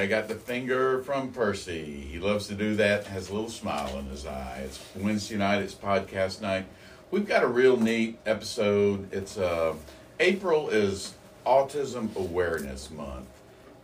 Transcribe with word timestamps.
I 0.00 0.06
got 0.06 0.28
the 0.28 0.34
finger 0.34 1.02
from 1.02 1.30
Percy. 1.30 1.84
He 2.10 2.18
loves 2.18 2.46
to 2.46 2.54
do 2.54 2.74
that, 2.76 3.06
has 3.08 3.28
a 3.28 3.34
little 3.34 3.50
smile 3.50 3.98
in 3.98 4.06
his 4.06 4.24
eye. 4.24 4.62
It's 4.64 4.80
Wednesday 4.96 5.36
night, 5.36 5.60
it's 5.60 5.74
podcast 5.74 6.40
night. 6.40 6.64
We've 7.10 7.28
got 7.28 7.42
a 7.42 7.46
real 7.46 7.76
neat 7.76 8.18
episode. 8.24 9.12
It's 9.12 9.36
uh, 9.36 9.74
April 10.18 10.70
is 10.70 11.12
Autism 11.44 12.16
Awareness 12.16 12.90
Month, 12.90 13.28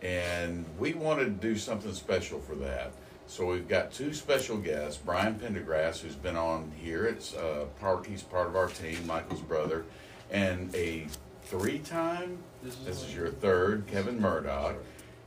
and 0.01 0.65
we 0.79 0.93
wanted 0.93 1.25
to 1.25 1.47
do 1.47 1.55
something 1.55 1.93
special 1.93 2.39
for 2.39 2.55
that. 2.55 2.93
So 3.27 3.45
we've 3.45 3.67
got 3.67 3.91
two 3.91 4.11
special 4.11 4.57
guests, 4.57 4.99
Brian 5.05 5.35
Pendergrass, 5.35 5.99
who's 5.99 6.15
been 6.15 6.35
on 6.35 6.71
here. 6.81 7.05
It's 7.05 7.35
uh, 7.35 7.65
part 7.79 8.07
he's 8.07 8.23
part 8.23 8.47
of 8.47 8.55
our 8.55 8.69
team, 8.69 9.05
Michael's 9.05 9.41
brother, 9.41 9.85
and 10.31 10.73
a 10.73 11.05
three-time. 11.43 12.39
This 12.63 13.03
is 13.03 13.13
your 13.13 13.29
third, 13.29 13.85
Kevin 13.85 14.19
Murdoch, 14.19 14.77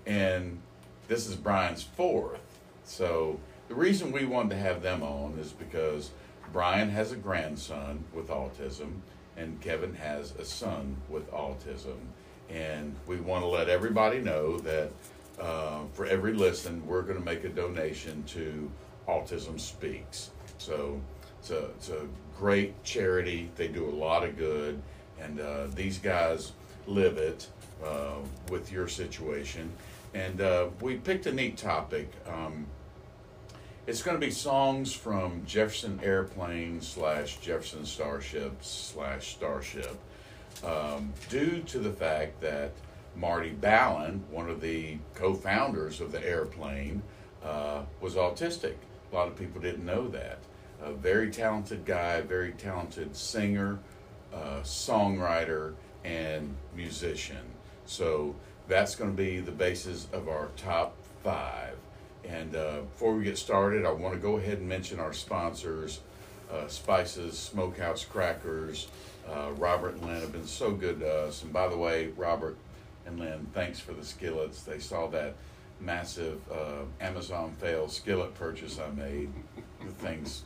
and 0.05 0.59
this 1.11 1.27
is 1.27 1.35
Brian's 1.35 1.83
fourth. 1.83 2.41
So 2.85 3.41
the 3.67 3.75
reason 3.75 4.13
we 4.13 4.27
wanted 4.27 4.51
to 4.51 4.57
have 4.59 4.81
them 4.81 5.03
on 5.03 5.37
is 5.41 5.51
because 5.51 6.13
Brian 6.53 6.89
has 6.89 7.11
a 7.11 7.17
grandson 7.17 8.05
with 8.15 8.29
autism, 8.29 8.93
and 9.37 9.61
Kevin 9.61 9.93
has 9.95 10.31
a 10.37 10.45
son 10.45 10.97
with 11.09 11.29
autism, 11.33 11.97
and 12.49 12.95
we 13.09 13.17
want 13.17 13.43
to 13.43 13.49
let 13.49 13.69
everybody 13.69 14.21
know 14.21 14.61
that 14.61 14.93
uh, 15.41 15.81
for 15.95 16.07
every 16.07 16.33
listen, 16.33 16.87
we're 16.87 17.03
going 17.03 17.19
to 17.19 17.25
make 17.25 17.43
a 17.43 17.49
donation 17.49 18.23
to 18.29 18.71
Autism 19.09 19.59
Speaks. 19.59 20.31
So 20.59 21.01
it's 21.41 21.51
a, 21.51 21.65
it's 21.71 21.89
a 21.89 22.07
great 22.39 22.85
charity. 22.85 23.51
They 23.57 23.67
do 23.67 23.85
a 23.85 23.91
lot 23.91 24.23
of 24.23 24.39
good, 24.39 24.81
and 25.21 25.41
uh, 25.41 25.67
these 25.75 25.99
guys 25.99 26.53
live 26.87 27.19
it 27.19 27.49
uh, 27.85 28.19
with 28.49 28.71
your 28.71 28.87
situation. 28.87 29.73
And 30.15 30.41
uh, 30.41 30.69
we 30.81 30.97
picked 30.97 31.27
a 31.27 31.33
neat 31.33 31.57
topic. 31.57 32.13
Um, 32.27 32.67
it's 33.87 34.03
going 34.03 34.21
to 34.21 34.25
be 34.25 34.33
songs 34.33 34.93
from 34.93 35.45
Jefferson 35.47 36.01
Airplane 36.03 36.81
slash 36.81 37.39
Jefferson 37.39 37.87
Starship 37.87 38.57
slash 38.61 39.33
Starship, 39.33 39.99
um, 40.65 41.13
due 41.29 41.63
to 41.63 41.79
the 41.79 41.91
fact 41.91 42.41
that 42.41 42.73
Marty 43.17 43.51
Balin, 43.51 44.23
one 44.31 44.49
of 44.49 44.61
the 44.61 44.99
co-founders 45.15 46.01
of 46.01 46.13
the 46.13 46.25
airplane, 46.25 47.03
uh, 47.45 47.83
was 48.01 48.15
autistic. 48.15 48.75
A 49.11 49.15
lot 49.15 49.29
of 49.29 49.37
people 49.37 49.61
didn't 49.61 49.85
know 49.85 50.09
that. 50.09 50.39
A 50.83 50.93
very 50.93 51.31
talented 51.31 51.85
guy, 51.85 52.21
very 52.21 52.53
talented 52.53 53.17
singer, 53.17 53.79
uh, 54.33 54.61
songwriter, 54.63 55.75
and 56.05 56.55
musician. 56.77 57.45
So 57.87 58.37
that's 58.71 58.95
going 58.95 59.11
to 59.11 59.17
be 59.17 59.41
the 59.41 59.51
basis 59.51 60.07
of 60.13 60.29
our 60.29 60.49
top 60.57 60.95
five. 61.25 61.77
And 62.25 62.55
uh, 62.55 62.83
before 62.83 63.15
we 63.15 63.25
get 63.25 63.37
started, 63.37 63.85
I 63.85 63.91
want 63.91 64.15
to 64.15 64.21
go 64.21 64.37
ahead 64.37 64.59
and 64.59 64.69
mention 64.69 65.01
our 65.01 65.13
sponsors 65.13 66.01
uh, 66.53 66.67
Spices, 66.69 67.39
Smokehouse 67.39 68.05
Crackers. 68.05 68.89
Uh, 69.29 69.51
Robert 69.59 69.95
and 69.95 70.07
Lynn 70.07 70.21
have 70.21 70.33
been 70.33 70.47
so 70.47 70.73
good 70.73 71.01
to 71.01 71.25
us. 71.27 71.43
And 71.43 71.53
by 71.53 71.69
the 71.69 71.77
way, 71.77 72.09
Robert 72.17 72.57
and 73.07 73.19
Lynn, 73.19 73.47
thanks 73.53 73.81
for 73.81 73.93
the 73.93 74.05
skillets. 74.05 74.63
They 74.63 74.79
saw 74.79 75.07
that 75.09 75.35
massive 75.81 76.41
uh, 76.51 76.83
Amazon 77.01 77.53
fail 77.59 77.89
skillet 77.89 78.35
purchase 78.35 78.79
I 78.79 78.91
made. 78.91 79.31
The 79.85 79.93
things, 79.93 80.43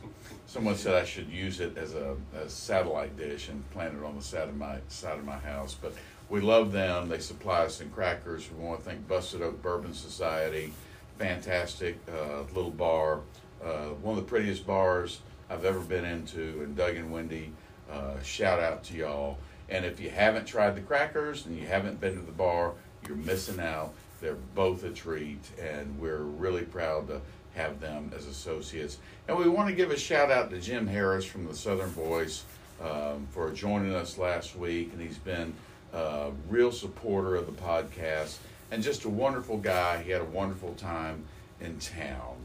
someone 0.47 0.75
said 0.75 0.95
I 0.95 1.05
should 1.05 1.29
use 1.29 1.59
it 1.59 1.77
as 1.77 1.93
a, 1.93 2.15
a 2.35 2.49
satellite 2.49 3.17
dish 3.17 3.49
and 3.49 3.69
plant 3.71 3.95
it 3.97 4.03
on 4.03 4.15
the 4.15 4.23
side 4.23 4.47
of 4.47 4.55
my 4.55 4.77
side 4.87 5.17
of 5.19 5.25
my 5.25 5.37
house. 5.37 5.75
But 5.79 5.93
we 6.29 6.41
love 6.41 6.71
them. 6.71 7.09
They 7.09 7.19
supply 7.19 7.65
us 7.65 7.81
in 7.81 7.89
crackers. 7.91 8.49
We 8.51 8.63
want 8.63 8.79
to 8.79 8.85
thank 8.85 9.07
Busted 9.07 9.41
Oak 9.41 9.61
Bourbon 9.61 9.93
Society. 9.93 10.73
Fantastic 11.17 11.97
uh, 12.09 12.41
little 12.53 12.71
bar. 12.71 13.21
Uh, 13.63 13.89
one 14.01 14.17
of 14.17 14.23
the 14.23 14.29
prettiest 14.29 14.65
bars 14.65 15.21
I've 15.49 15.65
ever 15.65 15.79
been 15.79 16.05
into. 16.05 16.61
And 16.63 16.75
Doug 16.75 16.95
and 16.95 17.11
Wendy, 17.11 17.51
uh, 17.91 18.21
shout 18.21 18.59
out 18.59 18.83
to 18.85 18.95
y'all. 18.95 19.37
And 19.69 19.85
if 19.85 19.99
you 19.99 20.09
haven't 20.09 20.45
tried 20.45 20.75
the 20.75 20.81
crackers 20.81 21.45
and 21.45 21.57
you 21.57 21.65
haven't 21.65 21.99
been 21.99 22.15
to 22.15 22.21
the 22.21 22.31
bar, 22.31 22.73
you're 23.07 23.17
missing 23.17 23.59
out. 23.59 23.93
They're 24.21 24.37
both 24.55 24.83
a 24.83 24.89
treat, 24.89 25.43
and 25.61 25.99
we're 25.99 26.23
really 26.23 26.63
proud 26.63 27.07
to 27.09 27.21
have 27.55 27.79
them 27.79 28.11
as 28.15 28.25
associates. 28.25 28.97
And 29.27 29.37
we 29.37 29.47
want 29.47 29.69
to 29.69 29.75
give 29.75 29.91
a 29.91 29.97
shout 29.97 30.31
out 30.31 30.49
to 30.49 30.59
Jim 30.59 30.87
Harris 30.87 31.25
from 31.25 31.45
the 31.45 31.55
Southern 31.55 31.89
Voice 31.89 32.43
um, 32.81 33.27
for 33.31 33.51
joining 33.51 33.93
us 33.93 34.17
last 34.17 34.55
week, 34.55 34.91
and 34.93 35.01
he's 35.01 35.17
been 35.17 35.53
a 35.95 36.31
real 36.49 36.71
supporter 36.71 37.35
of 37.35 37.45
the 37.45 37.51
podcast 37.61 38.37
and 38.71 38.83
just 38.83 39.05
a 39.05 39.09
wonderful 39.09 39.57
guy. 39.57 40.03
He 40.03 40.11
had 40.11 40.21
a 40.21 40.25
wonderful 40.25 40.73
time 40.73 41.23
in 41.61 41.79
town. 41.79 42.35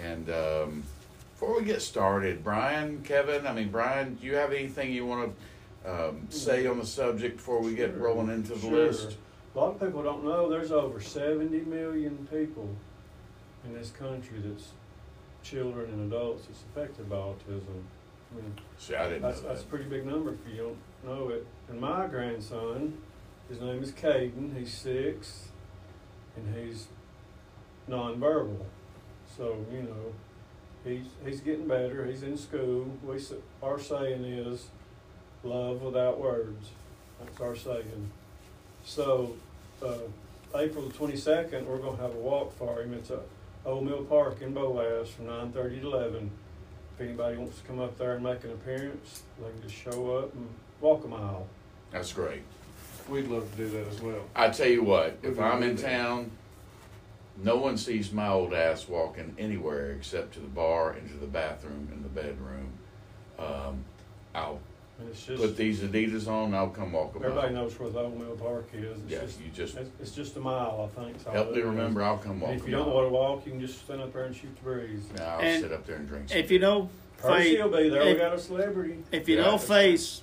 And 0.00 0.30
um, 0.30 0.82
before 1.34 1.58
we 1.58 1.64
get 1.64 1.82
started, 1.82 2.44
Brian, 2.44 3.02
Kevin, 3.02 3.46
I 3.46 3.52
mean, 3.52 3.70
Brian, 3.70 4.14
do 4.14 4.26
you 4.26 4.36
have 4.36 4.52
anything 4.52 4.92
you 4.92 5.04
want 5.06 5.34
to 5.84 5.90
um, 6.08 6.26
say 6.30 6.66
on 6.66 6.78
the 6.78 6.86
subject 6.86 7.38
before 7.38 7.60
we 7.60 7.74
get 7.74 7.96
rolling 7.98 8.28
into 8.28 8.54
the 8.54 8.60
Sure. 8.60 8.70
list? 8.86 9.16
A 9.54 9.58
lot 9.58 9.74
of 9.74 9.80
people 9.80 10.02
don't 10.02 10.24
know 10.24 10.48
there's 10.48 10.72
over 10.72 11.00
70 11.00 11.60
million 11.62 12.26
people 12.30 12.68
in 13.64 13.74
this 13.74 13.90
country 13.90 14.38
that's 14.42 14.68
children 15.42 15.90
and 15.90 16.12
adults 16.12 16.46
that's 16.46 16.62
affected 16.72 17.10
by 17.10 17.16
autism. 17.16 17.82
I 18.32 18.36
mean, 18.36 18.54
See, 18.78 18.94
I 18.94 19.08
didn't 19.08 19.22
know 19.22 19.28
that's, 19.28 19.40
that's 19.42 19.62
a 19.62 19.66
pretty 19.66 19.84
big 19.84 20.06
number 20.06 20.30
if 20.30 20.38
you 20.54 20.62
don't 20.62 20.76
know 21.04 21.28
it. 21.28 21.46
And 21.68 21.80
my 21.80 22.06
grandson, 22.06 22.98
his 23.48 23.60
name 23.60 23.82
is 23.82 23.92
Caden, 23.92 24.56
he's 24.56 24.72
six, 24.72 25.48
and 26.36 26.54
he's 26.54 26.88
nonverbal. 27.88 28.64
So, 29.36 29.64
you 29.72 29.82
know, 29.82 30.14
he's, 30.84 31.06
he's 31.24 31.40
getting 31.40 31.66
better, 31.66 32.06
he's 32.06 32.22
in 32.22 32.36
school. 32.36 32.98
We, 33.04 33.18
our 33.62 33.78
saying 33.78 34.24
is, 34.24 34.66
love 35.44 35.82
without 35.82 36.20
words. 36.20 36.70
That's 37.20 37.40
our 37.40 37.56
saying. 37.56 38.10
So, 38.84 39.36
uh, 39.84 39.94
April 40.54 40.86
the 40.86 40.92
twenty-second, 40.92 41.66
we're 41.66 41.78
gonna 41.78 41.96
have 41.96 42.14
a 42.14 42.18
walk 42.18 42.56
for 42.58 42.82
him. 42.82 42.94
It's 42.94 43.10
at 43.10 43.22
Old 43.64 43.84
Mill 43.84 44.04
Park 44.04 44.42
in 44.42 44.52
Boaz 44.52 45.08
from 45.08 45.26
nine 45.26 45.50
thirty 45.50 45.80
to 45.80 45.86
eleven. 45.86 46.30
If 46.94 47.00
anybody 47.00 47.38
wants 47.38 47.58
to 47.58 47.64
come 47.66 47.80
up 47.80 47.96
there 47.96 48.14
and 48.14 48.22
make 48.22 48.44
an 48.44 48.50
appearance, 48.50 49.22
they 49.40 49.50
can 49.50 49.62
just 49.62 49.74
show 49.74 50.18
up 50.18 50.34
and 50.34 50.48
walk 50.82 51.04
a 51.04 51.08
mile. 51.08 51.46
That's 51.90 52.12
great. 52.12 52.42
We'd 53.08 53.28
love 53.28 53.50
to 53.52 53.56
do 53.56 53.68
that 53.70 53.88
as 53.88 54.00
well. 54.00 54.20
I 54.34 54.48
tell 54.50 54.68
you 54.68 54.82
what, 54.82 55.18
if 55.22 55.36
We're 55.36 55.44
I'm 55.44 55.62
in 55.62 55.76
that. 55.76 55.82
town, 55.82 56.30
no 57.42 57.56
one 57.56 57.76
sees 57.78 58.12
my 58.12 58.28
old 58.28 58.52
ass 58.52 58.88
walking 58.88 59.34
anywhere 59.38 59.92
except 59.92 60.34
to 60.34 60.40
the 60.40 60.46
bar, 60.48 60.94
into 60.96 61.14
the 61.14 61.26
bathroom, 61.26 61.88
in 61.92 62.02
the 62.02 62.08
bedroom. 62.08 62.68
Um, 63.38 63.84
I'll 64.34 64.60
And 65.00 65.08
it's 65.08 65.24
just, 65.26 65.42
put 65.42 65.56
these 65.56 65.80
Adidas 65.80 66.28
on. 66.28 66.54
I'll 66.54 66.68
come 66.68 66.92
walk 66.92 67.14
a 67.16 67.18
mile. 67.18 67.28
everybody 67.30 67.54
knows 67.54 67.78
where 67.78 67.90
the 67.90 67.98
Old 67.98 68.18
Mill 68.18 68.36
Park 68.36 68.68
is. 68.72 68.98
It's 69.02 69.10
Yeah, 69.10 69.20
just, 69.20 69.40
you 69.40 69.50
just 69.52 69.76
it's, 69.76 69.90
it's 70.00 70.10
just 70.12 70.36
a 70.36 70.40
mile, 70.40 70.88
I 70.96 71.00
think. 71.02 71.16
is 71.16 71.26
all 71.26 71.32
help 71.32 71.48
it 71.48 71.54
me 71.54 71.60
is. 71.60 71.66
remember. 71.66 72.02
I'll 72.02 72.18
come 72.18 72.40
walk. 72.40 72.50
And 72.52 72.60
if 72.60 72.66
a 72.66 72.70
you 72.70 72.76
don't 72.76 72.94
wanna 72.94 73.08
walk, 73.08 73.44
you 73.46 73.52
can 73.52 73.60
just 73.60 73.84
stand 73.84 74.00
up 74.00 74.12
there 74.12 74.24
and 74.24 74.34
shoot 74.36 74.54
the 74.56 74.62
breeze. 74.62 75.02
Now 75.16 75.36
I'll 75.36 75.40
And 75.40 75.62
sit 75.62 75.72
up 75.72 75.86
there 75.86 75.96
and 75.96 76.06
drink. 76.08 76.28
Some 76.28 76.38
If 76.38 76.50
you 76.50 76.60
know 76.60 76.88
Percy 77.18 77.56
Faith, 77.56 77.64
will 77.64 77.76
be 77.82 77.88
there. 77.88 78.04
We 78.04 78.10
if- 78.12 78.18
got 78.18 78.32
a 78.34 78.38
celebrity. 78.38 78.98
if 79.10 79.28
you 79.28 79.36
Yeah. 79.36 79.42
know 79.42 79.58
Face, 79.58 80.22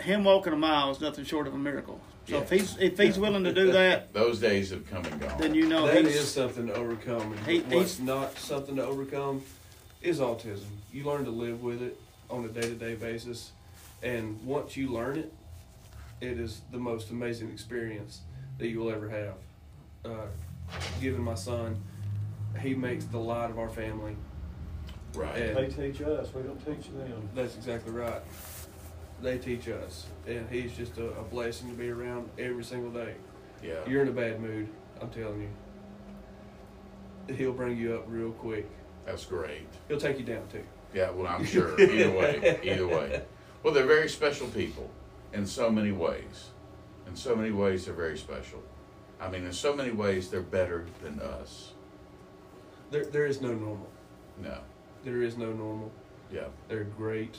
him 0.00 0.24
walking 0.24 0.52
a 0.52 0.56
mile 0.56 0.90
is 0.90 1.00
nothing 1.00 1.24
short 1.24 1.46
of 1.46 1.54
a 1.54 1.58
miracle. 1.58 2.00
So 2.28 2.38
if 2.38 2.48
he's 2.50 2.76
if 2.78 2.98
he's 2.98 3.18
willing 3.18 3.44
to 3.44 3.52
do 3.52 3.72
that, 3.72 4.12
Those 4.14 4.40
days 4.40 4.70
have 4.70 4.88
come 4.88 5.04
and 5.04 5.20
gone. 5.20 5.38
then 5.40 5.54
you 5.54 5.68
know 5.68 5.86
that 5.86 6.04
he's 6.04 6.16
is 6.16 6.32
something 6.32 6.66
to 6.68 6.74
overcome. 6.74 7.32
And 7.32 7.46
He- 7.46 7.58
what's 7.60 7.96
he's- 7.96 8.00
not 8.00 8.38
something 8.38 8.76
to 8.76 8.84
overcome 8.84 9.42
is 10.00 10.20
autism. 10.20 10.64
You 10.92 11.04
learn 11.04 11.24
to 11.24 11.30
live 11.30 11.62
with 11.62 11.82
it 11.82 11.98
on 12.30 12.44
a 12.44 12.48
day 12.48 12.62
to 12.62 12.74
day 12.74 12.94
basis, 12.94 13.52
and 14.02 14.42
once 14.44 14.76
you 14.76 14.88
learn 14.88 15.18
it, 15.18 15.32
it 16.22 16.40
is 16.40 16.62
the 16.72 16.78
most 16.78 17.10
amazing 17.10 17.50
experience 17.50 18.20
that 18.58 18.68
you 18.68 18.78
will 18.80 18.90
ever 18.90 19.08
have. 19.10 19.34
Uh, 20.04 20.26
given 21.00 21.20
my 21.22 21.34
son, 21.34 21.76
he 22.60 22.74
makes 22.74 23.04
the 23.06 23.18
light 23.18 23.50
of 23.50 23.58
our 23.58 23.68
family. 23.68 24.16
right. 25.14 25.36
And- 25.36 25.56
They 25.56 25.66
teach 25.90 26.00
us, 26.02 26.32
we 26.34 26.42
don't 26.42 26.58
teach 26.64 26.86
them. 26.90 27.28
That's 27.34 27.54
exactly 27.56 27.92
right. 27.92 28.22
They 29.24 29.38
teach 29.38 29.70
us, 29.70 30.04
and 30.26 30.46
he's 30.50 30.76
just 30.76 30.98
a, 30.98 31.06
a 31.06 31.22
blessing 31.22 31.70
to 31.70 31.74
be 31.74 31.88
around 31.88 32.28
every 32.38 32.62
single 32.62 32.90
day. 32.90 33.14
Yeah. 33.62 33.76
You're 33.88 34.02
in 34.02 34.08
a 34.08 34.12
bad 34.12 34.38
mood, 34.38 34.68
I'm 35.00 35.08
telling 35.08 35.40
you. 35.40 37.34
He'll 37.34 37.54
bring 37.54 37.78
you 37.78 37.94
up 37.94 38.04
real 38.06 38.32
quick. 38.32 38.68
That's 39.06 39.24
great. 39.24 39.66
He'll 39.88 39.98
take 39.98 40.18
you 40.18 40.26
down 40.26 40.46
too. 40.48 40.62
Yeah, 40.92 41.08
well, 41.08 41.26
I'm 41.26 41.46
sure. 41.46 41.80
Either 41.80 42.10
way, 42.10 42.60
either 42.62 42.86
way. 42.86 43.22
Well, 43.62 43.72
they're 43.72 43.86
very 43.86 44.10
special 44.10 44.46
people 44.48 44.90
in 45.32 45.46
so 45.46 45.70
many 45.70 45.90
ways. 45.90 46.50
In 47.08 47.16
so 47.16 47.34
many 47.34 47.50
ways, 47.50 47.86
they're 47.86 47.94
very 47.94 48.18
special. 48.18 48.62
I 49.18 49.30
mean, 49.30 49.46
in 49.46 49.54
so 49.54 49.74
many 49.74 49.90
ways, 49.90 50.28
they're 50.28 50.42
better 50.42 50.84
than 51.02 51.18
us. 51.20 51.72
There, 52.90 53.06
there 53.06 53.24
is 53.24 53.40
no 53.40 53.54
normal. 53.54 53.88
No. 54.38 54.58
There 55.02 55.22
is 55.22 55.38
no 55.38 55.50
normal. 55.50 55.90
Yeah. 56.30 56.48
They're 56.68 56.84
great 56.84 57.38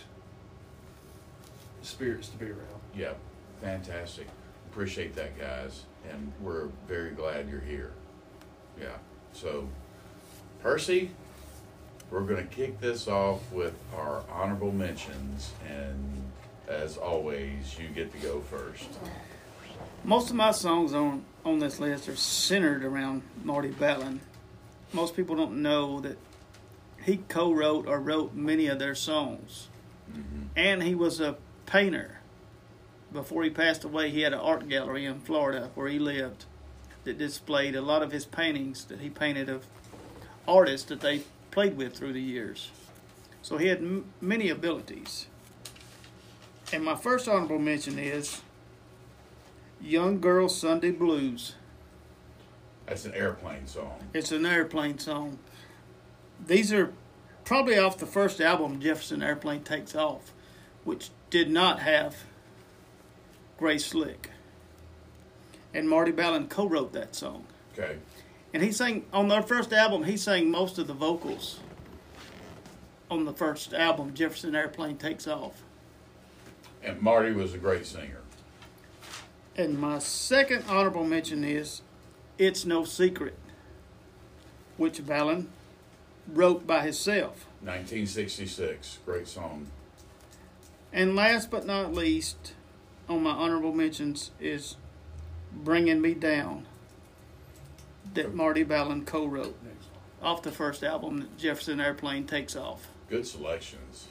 spirits 1.86 2.30
to 2.30 2.38
be 2.38 2.46
around. 2.46 2.82
Yeah. 2.96 3.14
Fantastic. 3.62 4.28
Appreciate 4.72 5.16
that, 5.16 5.40
guys. 5.40 5.84
And 6.10 6.32
we're 6.42 6.68
very 6.88 7.12
glad 7.12 7.50
you're 7.50 7.60
here. 7.60 7.94
Yeah. 8.80 8.98
So, 9.34 9.68
Percy, 10.62 11.12
we're 12.12 12.22
going 12.22 12.48
to 12.48 12.56
kick 12.56 12.80
this 12.80 13.08
off 13.08 13.52
with 13.52 13.74
our 13.98 14.24
honorable 14.32 14.72
mentions, 14.72 15.52
and 15.68 16.24
as 16.68 16.98
always, 16.98 17.78
you 17.80 17.88
get 17.90 18.12
to 18.14 18.18
go 18.20 18.40
first. 18.42 18.88
Most 20.04 20.30
of 20.30 20.36
my 20.36 20.52
songs 20.52 20.94
on 20.94 21.26
on 21.44 21.60
this 21.60 21.80
list 21.80 22.10
are 22.10 22.16
centered 22.16 22.84
around 22.84 23.22
Marty 23.44 23.70
Balin. 23.70 24.20
Most 24.94 25.16
people 25.16 25.36
don't 25.36 25.62
know 25.62 26.00
that 26.02 26.18
he 27.04 27.18
co-wrote 27.18 27.88
or 27.88 28.00
wrote 28.00 28.34
many 28.34 28.68
of 28.68 28.80
their 28.80 28.96
songs, 28.96 29.68
mm-hmm. 30.12 30.44
and 30.56 30.82
he 30.82 30.96
was 30.96 31.20
a 31.20 31.36
painter. 31.66 32.20
Before 33.12 33.44
he 33.44 33.50
passed 33.50 33.84
away, 33.84 34.10
he 34.10 34.22
had 34.22 34.34
an 34.34 34.40
art 34.40 34.68
gallery 34.68 35.06
in 35.06 35.20
Florida 35.20 35.72
where 35.76 35.88
he 35.88 36.00
lived 36.00 36.46
that 37.04 37.18
displayed 37.18 37.76
a 37.76 37.82
lot 37.82 38.02
of 38.02 38.12
his 38.12 38.26
paintings 38.26 38.86
that 38.86 39.00
he 39.00 39.10
painted 39.10 39.48
of 39.50 39.66
artists 40.48 40.88
that 40.90 41.02
they 41.02 41.24
played 41.52 41.78
with 41.78 41.96
through 41.96 42.14
the 42.14 42.22
years. 42.22 42.72
So 43.42 43.58
he 43.58 43.68
had 43.68 43.78
m- 43.78 44.06
many 44.20 44.50
abilities. 44.50 45.28
And 46.74 46.84
my 46.84 46.96
first 46.96 47.28
honorable 47.28 47.60
mention 47.60 48.00
is 48.00 48.42
Young 49.80 50.20
Girl 50.20 50.50
Sunday 50.50 50.92
Blues. 50.92 51.54
That's 52.88 53.06
an 53.06 53.14
airplane 53.14 53.68
song. 53.68 54.00
It's 54.14 54.32
an 54.32 54.46
airplane 54.46 54.98
song. 54.98 55.38
These 56.46 56.74
are 56.74 56.92
probably 57.44 57.78
off 57.78 57.98
the 57.98 58.06
first 58.06 58.42
album, 58.42 58.82
Jefferson 58.82 59.22
Airplane 59.22 59.64
Takes 59.64 59.96
Off, 59.96 60.34
which 60.84 61.10
did 61.36 61.52
not 61.52 61.80
have 61.80 62.24
Grace 63.58 63.88
Slick. 63.88 64.30
And 65.74 65.90
Marty 65.90 66.14
Balin 66.14 66.48
co 66.48 66.66
wrote 66.66 66.94
that 66.94 67.14
song. 67.14 67.44
Okay. 67.74 67.98
And 68.54 68.64
he 68.64 68.72
sang 68.72 69.04
on 69.12 69.28
their 69.28 69.42
first 69.42 69.74
album, 69.74 70.06
he 70.06 70.16
sang 70.16 70.50
most 70.50 70.78
of 70.78 70.88
the 70.88 70.94
vocals 70.94 71.60
on 73.12 73.26
the 73.26 73.34
first 73.34 73.74
album, 73.74 74.14
Jefferson 74.14 74.56
Airplane 74.56 74.96
Takes 74.96 75.28
Off. 75.28 75.62
And 76.82 77.02
Marty 77.02 77.34
was 77.34 77.54
a 77.54 77.58
great 77.58 77.86
singer. 77.86 78.22
And 79.58 79.78
my 79.78 80.00
second 80.00 80.64
honorable 80.70 81.04
mention 81.04 81.44
is 81.44 81.82
It's 82.38 82.64
No 82.64 82.86
Secret, 82.86 83.38
which 84.78 85.06
Balin 85.06 85.50
wrote 86.32 86.66
by 86.66 86.84
himself. 86.84 87.46
1966. 87.62 89.00
Great 89.06 89.28
song. 89.28 89.68
And 90.96 91.14
last 91.14 91.52
but 91.52 91.66
not 91.66 91.94
least, 91.94 92.54
on 93.10 93.22
my 93.22 93.32
honorable 93.32 93.74
mentions 93.74 94.32
is 94.40 94.78
Bringing 95.54 96.02
Me 96.02 96.14
Down, 96.14 96.66
that 98.14 98.34
Marty 98.34 98.64
Balin 98.64 99.04
co 99.04 99.26
wrote 99.26 99.58
off 100.24 100.42
the 100.42 100.54
first 100.54 100.86
album 100.86 101.20
that 101.20 101.38
Jefferson 101.38 101.82
Airplane 101.82 102.26
takes 102.26 102.56
off. 102.56 102.88
Good 103.10 103.28
selections. 103.28 104.08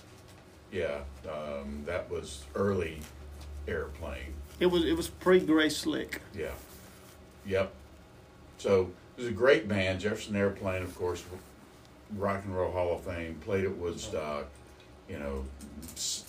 Yeah, 0.70 0.98
um, 1.26 1.84
that 1.86 2.10
was 2.10 2.44
early 2.54 3.00
airplane. 3.66 4.34
It 4.60 4.66
was 4.66 4.84
it 4.84 4.94
was 4.94 5.08
pre 5.08 5.40
Grace 5.40 5.78
Slick. 5.78 6.20
Yeah. 6.36 6.52
Yep. 7.46 7.72
So 8.58 8.90
it 9.16 9.22
was 9.22 9.28
a 9.28 9.32
great 9.32 9.66
band. 9.68 10.00
Jefferson 10.00 10.36
Airplane, 10.36 10.82
of 10.82 10.94
course, 10.98 11.24
Rock 12.14 12.44
and 12.44 12.54
Roll 12.54 12.72
Hall 12.72 12.94
of 12.94 13.04
Fame, 13.04 13.40
played 13.42 13.64
at 13.64 13.74
Woodstock. 13.78 14.48
You 15.08 15.18
know, 15.18 15.44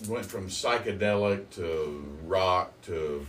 went 0.08 0.26
from 0.26 0.50
psychedelic 0.50 1.50
to 1.52 2.06
rock 2.26 2.72
to, 2.84 3.26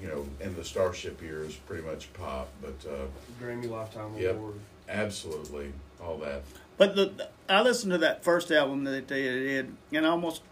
you 0.00 0.06
know, 0.08 0.26
in 0.40 0.54
the 0.54 0.64
Starship 0.64 1.20
years, 1.20 1.56
pretty 1.56 1.82
much 1.82 2.12
pop. 2.12 2.48
But 2.62 2.88
uh, 2.88 3.06
Grammy 3.42 3.68
Lifetime 3.68 4.16
Yep. 4.16 4.34
Award. 4.36 4.54
absolutely, 4.88 5.72
all 6.02 6.18
that. 6.18 6.42
But 6.78 6.94
the 6.96 7.28
I 7.48 7.62
listened 7.62 7.92
to 7.92 7.98
that 7.98 8.22
first 8.24 8.50
album 8.50 8.84
that 8.84 9.08
they 9.08 9.22
did, 9.22 9.74
and 9.92 10.06
I 10.06 10.10
almost 10.10 10.42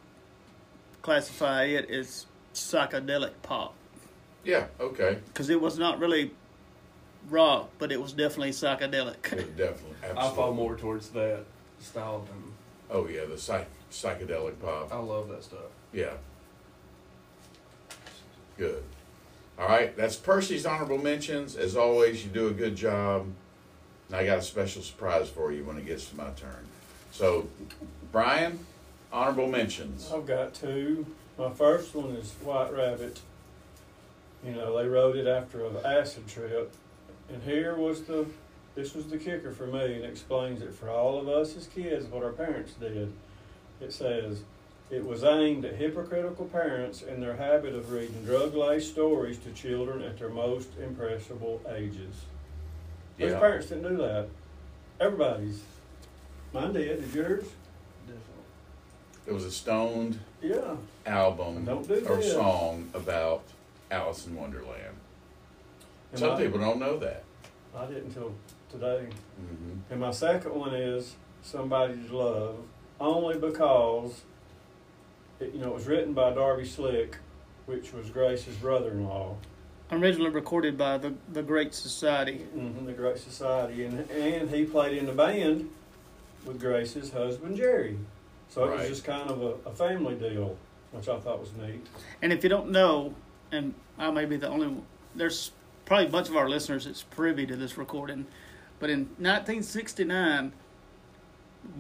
classify 1.03 1.65
it 1.65 1.91
as 1.91 2.27
psychedelic 2.55 3.33
pop 3.43 3.75
Yeah. 4.45 4.67
Okay. 4.79 5.19
because 5.27 5.51
it 5.51 5.61
was 5.61 5.79
not 5.79 5.99
really 5.99 6.33
rock, 7.31 7.71
but 7.79 7.91
it 7.91 8.01
was 8.01 8.13
definitely 8.13 8.51
psychedelic. 8.51 9.33
It 9.33 9.57
definitely. 9.57 9.97
Absolutely. 10.03 10.19
I 10.23 10.31
fall 10.35 10.53
more 10.55 10.77
towards 10.77 11.09
that 11.11 11.45
style 11.81 12.27
than 12.31 12.42
Oh 12.93 13.09
yeah, 13.09 13.25
the 13.25 13.39
psych- 13.39 13.69
psychedelic 13.91 14.61
pop. 14.61 14.93
I 14.93 14.99
love 14.99 15.29
that 15.29 15.43
stuff. 15.43 15.61
Yeah. 15.93 16.13
Good. 18.59 18.83
All 19.59 19.67
right, 19.67 19.97
that's 19.97 20.17
Percy's 20.17 20.67
honorable 20.67 20.99
mentions. 20.99 21.57
As 21.57 21.77
always, 21.77 22.25
you 22.25 22.31
do 22.31 22.49
a 22.49 22.53
good 22.53 22.77
job. 22.77 23.27
And 24.09 24.17
I 24.17 24.27
got 24.27 24.39
a 24.39 24.43
special 24.43 24.83
surprise 24.83 25.29
for 25.31 25.53
you 25.53 25.65
when 25.65 25.79
it 25.79 25.87
gets 25.87 26.07
to 26.11 26.17
my 26.17 26.31
turn. 26.37 26.67
So, 27.13 27.49
Brian, 28.13 28.59
honorable 29.13 29.49
mentions. 29.49 30.11
I've 30.13 30.27
got 30.27 30.55
two. 30.55 31.07
My 31.39 31.51
first 31.51 31.95
one 31.95 32.11
is 32.17 32.33
White 32.43 32.73
Rabbit. 32.73 33.21
You 34.45 34.53
know, 34.53 34.77
they 34.77 34.87
wrote 34.87 35.17
it 35.17 35.27
after 35.27 35.65
an 35.65 35.77
acid 35.85 36.29
trip. 36.29 36.73
And 37.33 37.43
here 37.43 37.75
was 37.75 38.03
the, 38.03 38.27
this 38.75 38.95
was 38.95 39.07
the 39.09 39.19
kicker 39.19 39.53
for 39.53 39.67
me, 39.67 39.95
and 39.97 40.05
explains 40.05 40.63
it 40.63 40.73
for 40.75 40.89
all 40.91 41.19
of 41.21 41.29
us 41.29 41.57
as 41.57 41.67
kids 41.67 42.07
what 42.07 42.23
our 42.23 42.33
parents 42.33 42.73
did. 42.75 43.13
It 43.81 43.93
says, 43.93 44.43
it 44.91 45.05
was 45.05 45.25
aimed 45.25 45.65
at 45.65 45.75
hypocritical 45.77 46.47
parents 46.47 47.03
and 47.03 47.23
their 47.23 47.37
habit 47.37 47.75
of 47.75 47.91
reading 47.91 48.23
drug 48.25 48.55
laced 48.55 48.91
stories 48.93 49.39
to 49.39 49.51
children 49.53 50.03
at 50.03 50.19
their 50.19 50.29
most 50.29 50.69
impressionable 50.83 51.61
ages. 51.75 52.25
Yeah. 53.19 53.39
parents 53.39 53.69
didn't 53.69 53.89
do 53.89 53.97
that? 53.99 54.29
Everybody's. 55.01 55.63
Mine 56.53 56.73
did. 56.73 57.01
Did 57.01 57.15
yours? 57.15 57.45
Definitely. 58.07 58.23
It 59.27 59.33
was 59.33 59.45
a 59.45 59.51
stoned 59.51 60.19
Yeah. 60.43 60.77
album 61.07 61.65
do 61.65 62.05
or 62.07 62.17
that. 62.17 62.23
song 62.25 62.91
about 62.95 63.43
Alice 63.91 64.27
in 64.27 64.37
Wonderland. 64.37 64.97
And 66.11 66.21
Some 66.21 66.31
my- 66.31 66.43
people 66.43 66.59
don't 66.61 66.79
know 66.79 66.99
that. 66.99 67.25
I 67.75 67.87
didn't 67.87 68.07
until 68.09 68.35
today. 68.73 69.07
hmm 69.37 69.79
And 69.91 70.01
my 70.01 70.11
second 70.11 70.55
one 70.55 70.75
is 70.75 71.15
Somebody's 71.43 72.11
Love, 72.11 72.57
only 73.01 73.39
because 73.39 74.23
it, 75.41 75.53
you 75.55 75.61
know 75.61 75.69
it 75.69 75.75
was 75.75 75.87
written 75.87 76.13
by 76.15 76.33
Darby 76.33 76.65
Slick, 76.65 77.19
which 77.67 77.93
was 77.93 78.11
Grace's 78.11 78.57
brother-in-law, 78.57 79.37
Originally 79.91 80.31
recorded 80.31 80.79
by 80.79 80.97
the 80.99 81.13
the 81.33 81.43
Great 81.43 81.75
Society. 81.75 82.39
hmm 82.39 82.87
the 82.87 82.93
Great 82.93 83.19
Society, 83.19 83.85
and 83.85 84.11
and 84.11 84.51
he 84.51 84.65
played 84.65 84.97
in 84.97 85.07
the 85.07 85.13
band 85.13 85.69
with 86.47 86.59
Grace's 86.59 87.13
husband 87.13 87.57
Jerry. 87.57 87.99
So 88.49 88.65
it 88.65 88.77
was 88.77 88.89
just 88.89 89.05
kind 89.05 89.31
of 89.31 89.41
a, 89.43 89.69
a 89.71 89.73
family 89.75 90.15
deal, 90.15 90.57
which 90.93 91.09
I 91.09 91.19
thought 91.19 91.41
was 91.41 91.53
neat. 91.55 91.87
And 92.21 92.33
if 92.33 92.43
you 92.43 92.51
don't 92.51 92.71
know, 92.71 93.15
and 93.51 93.73
I 93.99 94.11
may 94.11 94.27
be 94.27 94.37
the 94.37 94.49
only 94.49 94.67
one, 94.67 94.83
there's 95.15 95.53
probably 95.87 96.07
a 96.07 96.11
bunch 96.11 96.29
of 96.29 96.37
our 96.37 96.49
listeners 96.51 96.85
that's 96.85 97.03
privy 97.03 97.47
to 97.47 97.57
this 97.57 97.79
recording, 97.79 98.27
but 98.83 98.91
in 98.91 99.03
1969, 99.21 100.53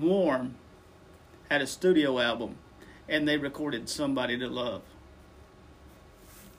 Warm 0.00 0.54
had 1.50 1.60
a 1.60 1.66
studio 1.66 2.20
album, 2.20 2.54
and 3.08 3.26
they 3.26 3.36
recorded 3.36 3.88
"Somebody 3.88 4.38
to 4.38 4.46
Love." 4.46 4.82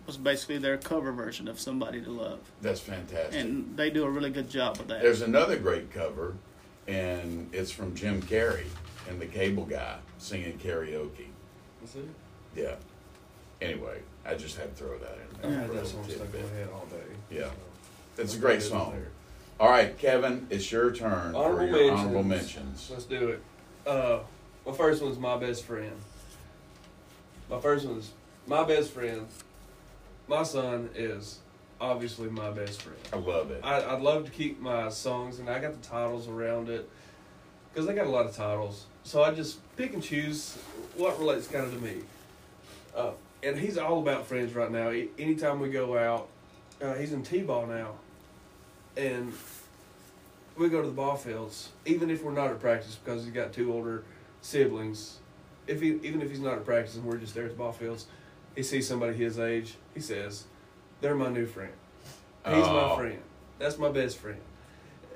It 0.02 0.08
was 0.08 0.18
basically 0.18 0.58
their 0.58 0.78
cover 0.78 1.14
version 1.14 1.48
of 1.48 1.62
"Somebody 1.62 2.02
to 2.02 2.10
Love," 2.12 2.42
That's 2.62 2.82
fantastic. 2.82 3.40
and 3.40 3.78
they 3.78 3.90
do 3.90 4.04
a 4.04 4.10
really 4.10 4.32
good 4.32 4.50
job 4.50 4.78
with 4.78 4.90
that. 4.90 5.02
There's 5.02 5.22
another 5.22 5.58
great 5.58 5.94
cover, 5.94 6.36
and 6.90 7.50
it's 7.54 7.72
from 7.72 7.96
Jim 7.96 8.22
Carrey 8.24 8.66
and 9.10 9.22
the 9.22 9.28
Cable 9.28 9.64
Guy 9.66 9.98
singing 10.18 10.60
karaoke. 10.60 11.28
That's 11.80 11.96
it. 11.96 12.10
Yeah. 12.54 12.76
Anyway, 13.62 14.02
I 14.26 14.36
just 14.36 14.58
had 14.58 14.76
to 14.76 14.84
throw 14.84 14.98
that 14.98 15.14
in 15.20 15.36
I've 15.38 15.42
there. 15.42 15.52
had 15.62 15.68
for 15.68 15.72
a 15.72 15.76
that 15.78 15.88
song 15.88 16.02
little 16.02 16.16
stuck 16.18 16.28
in 16.28 16.32
tidbit. 16.34 16.52
my 16.52 16.58
head 16.60 16.70
all 16.74 16.86
day. 16.88 17.16
Yeah. 17.32 17.48
So, 18.18 18.24
It's 18.24 18.34
a 18.34 18.36
I'm 18.36 18.42
great 18.42 18.60
glad 18.60 18.70
song. 18.70 18.92
there. 18.92 19.08
All 19.60 19.70
right, 19.70 19.98
Kevin, 19.98 20.48
it's 20.50 20.72
your 20.72 20.92
turn 20.92 21.36
Honorable 21.36 21.58
for 21.58 21.64
your 21.66 21.72
mentions. 21.72 22.00
honorable 22.00 22.24
mentions. 22.24 22.90
Let's 22.92 23.06
do 23.06 23.30
it. 23.30 23.44
Uh, 23.88 24.20
my 24.66 24.74
first 24.74 25.02
one's 25.02 25.18
my 25.20 25.38
best 25.38 25.64
friend. 25.64 25.94
My 27.50 27.60
first 27.60 27.86
one's 27.86 28.12
my 28.48 28.64
best 28.64 28.92
friend. 28.92 29.28
My 30.28 30.44
son 30.44 30.90
is 30.96 31.40
obviously 31.80 32.30
my 32.30 32.50
best 32.52 32.82
friend. 32.82 32.98
I 33.14 33.18
love 33.18 33.52
it. 33.52 33.62
I, 33.64 33.94
I'd 33.96 34.02
love 34.02 34.26
to 34.26 34.32
keep 34.32 34.60
my 34.60 34.90
songs, 34.90 35.40
and 35.40 35.50
I 35.50 35.60
got 35.60 35.80
the 35.80 35.88
titles 35.88 36.28
around 36.28 36.70
it 36.70 36.90
because 37.72 37.88
they 37.88 37.94
got 37.94 38.08
a 38.08 38.10
lot 38.10 38.26
of 38.26 38.36
titles. 38.36 38.86
So 39.04 39.22
I 39.24 39.34
just 39.34 39.60
pick 39.78 39.94
and 39.94 40.02
choose 40.02 40.58
what 40.96 41.20
relates 41.20 41.48
kind 41.48 41.66
of 41.66 41.74
to 41.74 41.80
me. 41.80 41.98
Uh, 42.96 43.12
and 43.44 43.58
he's 43.60 43.78
all 43.78 44.00
about 44.00 44.26
friends 44.26 44.54
right 44.54 44.72
now. 44.72 44.90
A- 44.90 45.10
Anytime 45.20 45.60
we 45.60 45.70
go 45.70 45.98
out, 45.98 46.30
uh, 46.82 46.94
he's 46.96 47.12
in 47.12 47.24
t-ball 47.24 47.68
now, 47.68 47.96
and 48.98 49.34
we 50.58 50.70
go 50.70 50.82
to 50.82 50.88
the 50.88 50.94
ball 50.94 51.16
fields. 51.16 51.70
Even 51.86 52.10
if 52.10 52.24
we're 52.24 52.32
not 52.34 52.52
at 52.52 52.60
practice, 52.60 52.96
because 53.04 53.24
he's 53.24 53.34
got 53.34 53.54
two 53.54 53.74
older 53.74 54.04
siblings. 54.42 55.18
If 55.68 55.82
he, 55.82 55.90
even 56.04 56.22
if 56.22 56.30
he's 56.30 56.40
not 56.42 56.54
at 56.54 56.66
practice 56.66 56.96
and 56.96 57.06
we're 57.06 57.18
just 57.18 57.34
there 57.34 57.46
at 57.46 57.52
the 57.52 57.58
ball 57.58 57.72
fields, 57.72 58.06
he 58.56 58.64
sees 58.64 58.88
somebody 58.88 59.14
his 59.16 59.40
age. 59.40 59.76
He 59.94 60.00
says, 60.02 60.46
"They're 61.02 61.16
my 61.16 61.30
new 61.30 61.46
friend." 61.46 61.72
He's 62.46 62.56
Oh. 62.66 62.90
my 62.90 62.96
friend. 62.98 63.20
That's 63.60 63.78
my 63.78 63.90
best 63.90 64.18
friend. 64.18 64.40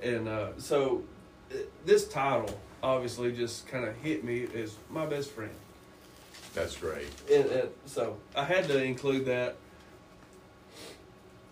And 0.01 0.27
uh, 0.29 0.50
so 0.57 1.03
uh, 1.51 1.55
this 1.86 2.07
title 2.07 2.57
obviously 2.81 3.34
just 3.34 3.67
kind 3.67 3.84
of 3.86 3.96
hit 3.98 4.24
me 4.24 4.48
as 4.55 4.75
my 4.89 5.05
best 5.05 5.31
friend. 5.31 5.51
That's 6.53 6.77
great. 6.77 7.07
And, 7.31 7.46
and 7.48 7.69
so 7.86 8.17
I 8.36 8.43
had 8.46 8.67
to 8.69 8.81
include 8.81 9.25
that. 9.25 9.57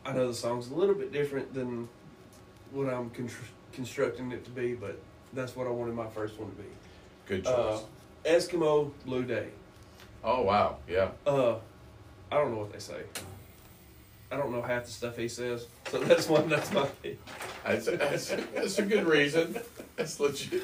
I 0.05 0.13
know 0.13 0.27
the 0.27 0.33
song's 0.33 0.69
a 0.69 0.75
little 0.75 0.95
bit 0.95 1.11
different 1.11 1.53
than 1.53 1.89
what 2.71 2.87
I'm 2.93 3.09
con- 3.11 3.29
constructing 3.73 4.31
it 4.31 4.43
to 4.45 4.51
be, 4.51 4.73
but 4.73 4.99
that's 5.33 5.55
what 5.55 5.67
I 5.67 5.69
wanted 5.69 5.95
my 5.95 6.07
first 6.07 6.39
one 6.39 6.49
to 6.49 6.55
be. 6.55 6.67
Good 7.27 7.45
choice. 7.45 7.53
Uh, 7.53 7.79
Eskimo 8.25 8.91
Blue 9.05 9.23
Day. 9.23 9.47
oh 10.23 10.41
wow, 10.41 10.77
yeah. 10.87 11.09
Uh, 11.25 11.55
I 12.31 12.35
don't 12.37 12.51
know 12.51 12.59
what 12.59 12.73
they 12.73 12.79
say. 12.79 13.01
I 14.31 14.37
don't 14.37 14.51
know 14.51 14.61
half 14.61 14.85
the 14.85 14.91
stuff 14.91 15.15
he 15.17 15.27
says, 15.27 15.67
so 15.89 15.99
that's 15.99 16.27
one. 16.27 16.49
That's 16.49 16.71
my. 16.73 16.87
That's, 17.65 17.85
that's, 17.87 18.27
that's 18.53 18.77
a 18.77 18.83
good 18.83 19.05
reason. 19.07 19.57
That's 19.95 20.19
legit. 20.19 20.61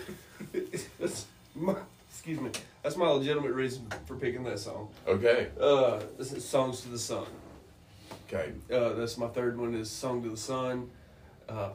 that's 0.99 1.25
my, 1.55 1.75
excuse 2.07 2.39
me. 2.39 2.51
That's 2.83 2.95
my 2.95 3.07
legitimate 3.07 3.53
reason 3.53 3.87
for 4.05 4.15
picking 4.15 4.43
that 4.43 4.59
song. 4.59 4.89
Okay. 5.07 5.47
Uh, 5.59 5.99
this 6.19 6.31
is 6.31 6.47
"Songs 6.47 6.81
to 6.81 6.89
the 6.89 6.99
Sun." 6.99 7.25
Okay. 8.27 8.51
Uh, 8.71 8.89
that's 8.93 9.17
my 9.17 9.27
third 9.29 9.59
one. 9.59 9.73
Is 9.73 9.89
"Song 9.89 10.21
to 10.21 10.29
the 10.29 10.37
Sun." 10.37 10.91
Uh, 11.49 11.69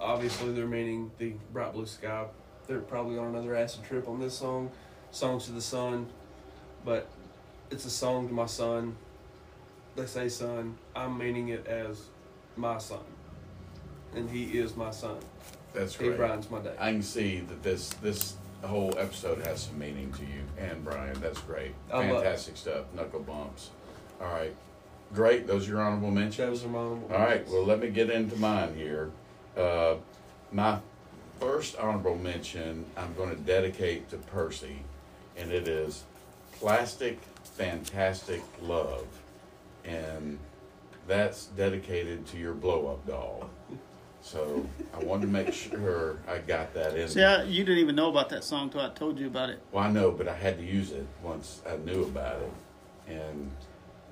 obviously, 0.00 0.52
they're 0.52 0.66
meaning 0.66 1.10
the 1.18 1.34
bright 1.52 1.72
blue 1.72 1.86
sky. 1.86 2.26
They're 2.66 2.80
probably 2.80 3.18
on 3.18 3.28
another 3.28 3.54
acid 3.56 3.84
trip 3.84 4.08
on 4.08 4.20
this 4.20 4.34
song, 4.34 4.70
"Songs 5.10 5.46
to 5.46 5.52
the 5.52 5.60
Sun," 5.60 6.06
but 6.84 7.06
it's 7.70 7.84
a 7.84 7.90
song 7.90 8.28
to 8.28 8.34
my 8.34 8.46
son. 8.46 8.96
They 9.96 10.06
say 10.06 10.28
son. 10.28 10.78
I'm 10.94 11.18
meaning 11.18 11.48
it 11.48 11.66
as 11.66 12.04
my 12.56 12.78
son, 12.78 13.00
and 14.14 14.30
he 14.30 14.58
is 14.58 14.76
my 14.76 14.90
son. 14.90 15.16
That's 15.72 15.96
He 15.96 16.06
great. 16.06 16.16
brightens 16.16 16.50
my 16.50 16.60
day. 16.60 16.74
I 16.78 16.92
can 16.92 17.02
see 17.02 17.40
that 17.40 17.62
this 17.62 17.90
this 18.02 18.34
whole 18.62 18.92
episode 18.98 19.44
has 19.46 19.62
some 19.62 19.78
meaning 19.78 20.12
to 20.12 20.22
you 20.22 20.42
and 20.58 20.84
Brian. 20.84 21.18
That's 21.20 21.40
great. 21.40 21.72
I 21.92 22.08
Fantastic 22.08 22.56
stuff. 22.56 22.84
Knuckle 22.94 23.20
bumps. 23.20 23.70
All 24.20 24.28
right. 24.28 24.54
Great. 25.14 25.46
Those 25.46 25.66
are 25.66 25.72
your 25.72 25.80
honorable 25.80 26.10
mentions. 26.10 26.36
Those 26.36 26.64
are 26.64 26.68
my 26.68 26.78
honorable 26.78 27.08
All 27.12 27.18
right. 27.20 27.48
Well, 27.48 27.64
let 27.64 27.80
me 27.80 27.88
get 27.88 28.10
into 28.10 28.36
mine 28.36 28.74
here. 28.76 29.10
Uh, 29.56 29.96
my 30.52 30.78
first 31.38 31.76
honorable 31.78 32.16
mention 32.16 32.84
I'm 32.96 33.14
going 33.14 33.30
to 33.30 33.40
dedicate 33.42 34.08
to 34.10 34.16
Percy, 34.16 34.78
and 35.36 35.50
it 35.50 35.68
is 35.68 36.04
Plastic 36.52 37.18
Fantastic 37.44 38.42
Love. 38.62 39.06
And 39.84 40.38
that's 41.06 41.46
dedicated 41.46 42.26
to 42.28 42.36
your 42.36 42.54
blow 42.54 42.88
up 42.88 43.06
doll. 43.06 43.50
So 44.22 44.66
I 44.94 45.02
wanted 45.02 45.26
to 45.26 45.32
make 45.32 45.52
sure 45.52 46.18
I 46.28 46.38
got 46.38 46.74
that 46.74 46.94
in. 46.94 47.08
See, 47.08 47.22
I, 47.22 47.44
you 47.44 47.64
didn't 47.64 47.78
even 47.80 47.96
know 47.96 48.10
about 48.10 48.28
that 48.28 48.44
song 48.44 48.68
till 48.68 48.82
I 48.82 48.90
told 48.90 49.18
you 49.18 49.26
about 49.26 49.48
it. 49.48 49.60
Well, 49.72 49.82
I 49.82 49.90
know, 49.90 50.10
but 50.10 50.28
I 50.28 50.34
had 50.34 50.58
to 50.58 50.64
use 50.64 50.92
it 50.92 51.06
once 51.22 51.62
I 51.68 51.76
knew 51.76 52.02
about 52.02 52.42
it. 52.42 52.52
And 53.12 53.50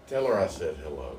tell 0.06 0.26
her 0.26 0.38
I 0.38 0.46
said 0.46 0.76
hello. 0.82 1.16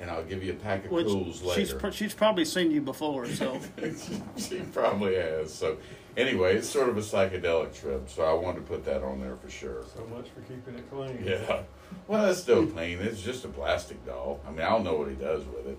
And 0.00 0.10
I'll 0.10 0.24
give 0.24 0.42
you 0.42 0.52
a 0.52 0.56
pack 0.56 0.84
of 0.84 0.90
Which 0.90 1.06
cools 1.06 1.36
she's 1.36 1.42
later. 1.44 1.76
pr- 1.76 1.90
she's 1.90 2.14
probably 2.14 2.44
seen 2.44 2.70
you 2.70 2.80
before, 2.80 3.26
so 3.26 3.60
she 4.36 4.58
probably 4.72 5.14
has. 5.14 5.52
So, 5.54 5.78
anyway, 6.16 6.56
it's 6.56 6.68
sort 6.68 6.88
of 6.88 6.96
a 6.98 7.00
psychedelic 7.00 7.78
trip. 7.80 8.08
So, 8.10 8.24
I 8.24 8.32
wanted 8.32 8.60
to 8.60 8.66
put 8.66 8.84
that 8.86 9.02
on 9.02 9.20
there 9.20 9.36
for 9.36 9.48
sure. 9.48 9.84
So 9.94 10.04
much 10.14 10.28
for 10.30 10.40
keeping 10.42 10.74
it 10.74 10.90
clean. 10.90 11.22
Yeah. 11.24 11.62
Well, 12.08 12.26
it's 12.26 12.40
still 12.40 12.66
clean. 12.66 12.98
It's 13.00 13.22
just 13.22 13.44
a 13.44 13.48
plastic 13.48 14.04
doll. 14.04 14.40
I 14.46 14.50
mean, 14.50 14.62
I 14.62 14.70
don't 14.70 14.82
know 14.84 14.94
what 14.96 15.08
he 15.08 15.14
does 15.14 15.44
with 15.44 15.68
it. 15.68 15.78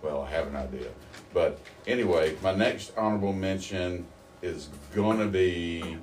Well, 0.00 0.22
I 0.22 0.30
have 0.30 0.46
an 0.46 0.56
idea. 0.56 0.88
But 1.34 1.58
anyway, 1.88 2.36
my 2.42 2.54
next 2.54 2.92
honorable 2.96 3.32
mention 3.32 4.06
is 4.42 4.68
going 4.94 5.18
to 5.18 5.26
be 5.26 5.96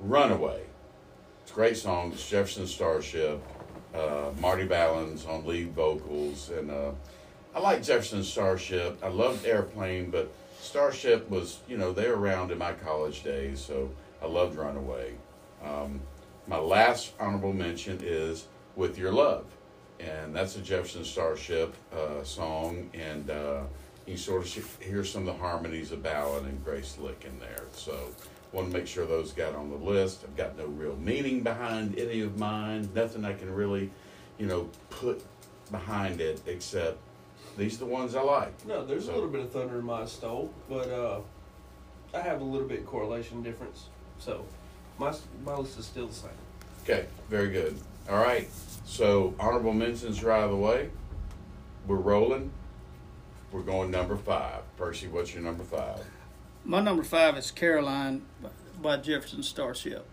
Runaway. 0.00 0.62
It's 1.42 1.50
a 1.52 1.54
great 1.54 1.76
song. 1.76 2.12
It's 2.12 2.28
Jefferson 2.28 2.66
Starship. 2.66 3.42
Uh, 3.94 4.30
Marty 4.40 4.66
Balin's 4.66 5.26
on 5.26 5.46
lead 5.46 5.72
vocals. 5.72 6.50
And 6.50 6.70
uh, 6.70 6.92
I 7.54 7.60
like 7.60 7.82
Jefferson 7.82 8.22
Starship. 8.22 8.98
I 9.02 9.08
loved 9.08 9.44
Airplane, 9.44 10.10
but 10.10 10.32
Starship 10.60 11.28
was, 11.30 11.58
you 11.68 11.76
know, 11.76 11.92
they 11.92 12.08
were 12.08 12.16
around 12.18 12.52
in 12.52 12.58
my 12.58 12.72
college 12.72 13.22
days, 13.24 13.60
so 13.60 13.90
I 14.22 14.26
loved 14.26 14.56
Runaway. 14.56 15.14
Um, 15.64 16.00
my 16.46 16.58
last 16.58 17.12
honorable 17.18 17.52
mention 17.52 17.98
is 18.02 18.46
With 18.76 18.98
Your 18.98 19.12
Love. 19.12 19.46
And 19.98 20.34
that's 20.34 20.56
a 20.56 20.60
Jefferson 20.60 21.04
Starship 21.04 21.74
uh, 21.92 22.22
song. 22.24 22.90
And 22.94 23.28
uh, 23.30 23.62
you 24.06 24.16
sort 24.16 24.44
of 24.44 24.78
hear 24.80 25.04
some 25.04 25.28
of 25.28 25.34
the 25.34 25.40
harmonies 25.40 25.92
of 25.92 26.02
Balin 26.02 26.46
and 26.46 26.64
Grace 26.64 26.96
Slick 26.96 27.24
in 27.24 27.38
there. 27.38 27.64
So 27.72 27.96
want 28.52 28.70
to 28.70 28.76
make 28.76 28.86
sure 28.86 29.06
those 29.06 29.32
got 29.32 29.54
on 29.54 29.70
the 29.70 29.76
list. 29.76 30.24
I've 30.24 30.36
got 30.36 30.56
no 30.58 30.66
real 30.66 30.96
meaning 30.96 31.42
behind 31.42 31.98
any 31.98 32.20
of 32.20 32.38
mine. 32.38 32.88
Nothing 32.94 33.24
I 33.24 33.32
can 33.34 33.52
really, 33.54 33.90
you 34.38 34.46
know, 34.46 34.68
put 34.90 35.22
behind 35.70 36.20
it 36.20 36.40
except 36.46 36.98
these 37.56 37.76
are 37.76 37.80
the 37.80 37.86
ones 37.86 38.14
I 38.14 38.22
like. 38.22 38.66
No, 38.66 38.84
there's 38.84 39.06
So- 39.06 39.12
a 39.12 39.14
little 39.14 39.28
bit 39.30 39.40
of 39.42 39.50
thunder 39.52 39.78
in 39.78 39.84
my 39.84 40.04
stole, 40.06 40.52
but 40.68 40.88
uh, 40.90 41.20
I 42.14 42.20
have 42.20 42.40
a 42.40 42.44
little 42.44 42.66
bit 42.66 42.84
correlation 42.86 43.42
difference. 43.42 43.86
So 44.18 44.44
my 44.98 45.14
my 45.44 45.54
list 45.56 45.78
is 45.78 45.86
still 45.86 46.08
the 46.08 46.14
same. 46.14 46.30
Okay, 46.84 47.06
very 47.28 47.50
good. 47.50 47.78
All 48.08 48.18
right. 48.22 48.48
So 48.84 49.34
honorable 49.38 49.72
mentions 49.72 50.22
are 50.22 50.30
out 50.32 50.44
of 50.44 50.50
the 50.50 50.56
way. 50.56 50.90
We're 51.86 51.96
rolling. 51.96 52.50
We're 53.52 53.62
going 53.62 53.90
number 53.90 54.16
five. 54.16 54.62
Percy, 54.76 55.06
what's 55.08 55.32
your 55.34 55.42
number 55.42 55.64
five? 55.64 56.04
My 56.64 56.80
number 56.80 57.02
five 57.02 57.36
is 57.36 57.50
Caroline 57.50 58.22
by, 58.42 58.48
by 58.80 58.96
Jefferson 58.98 59.42
Starship, 59.42 60.06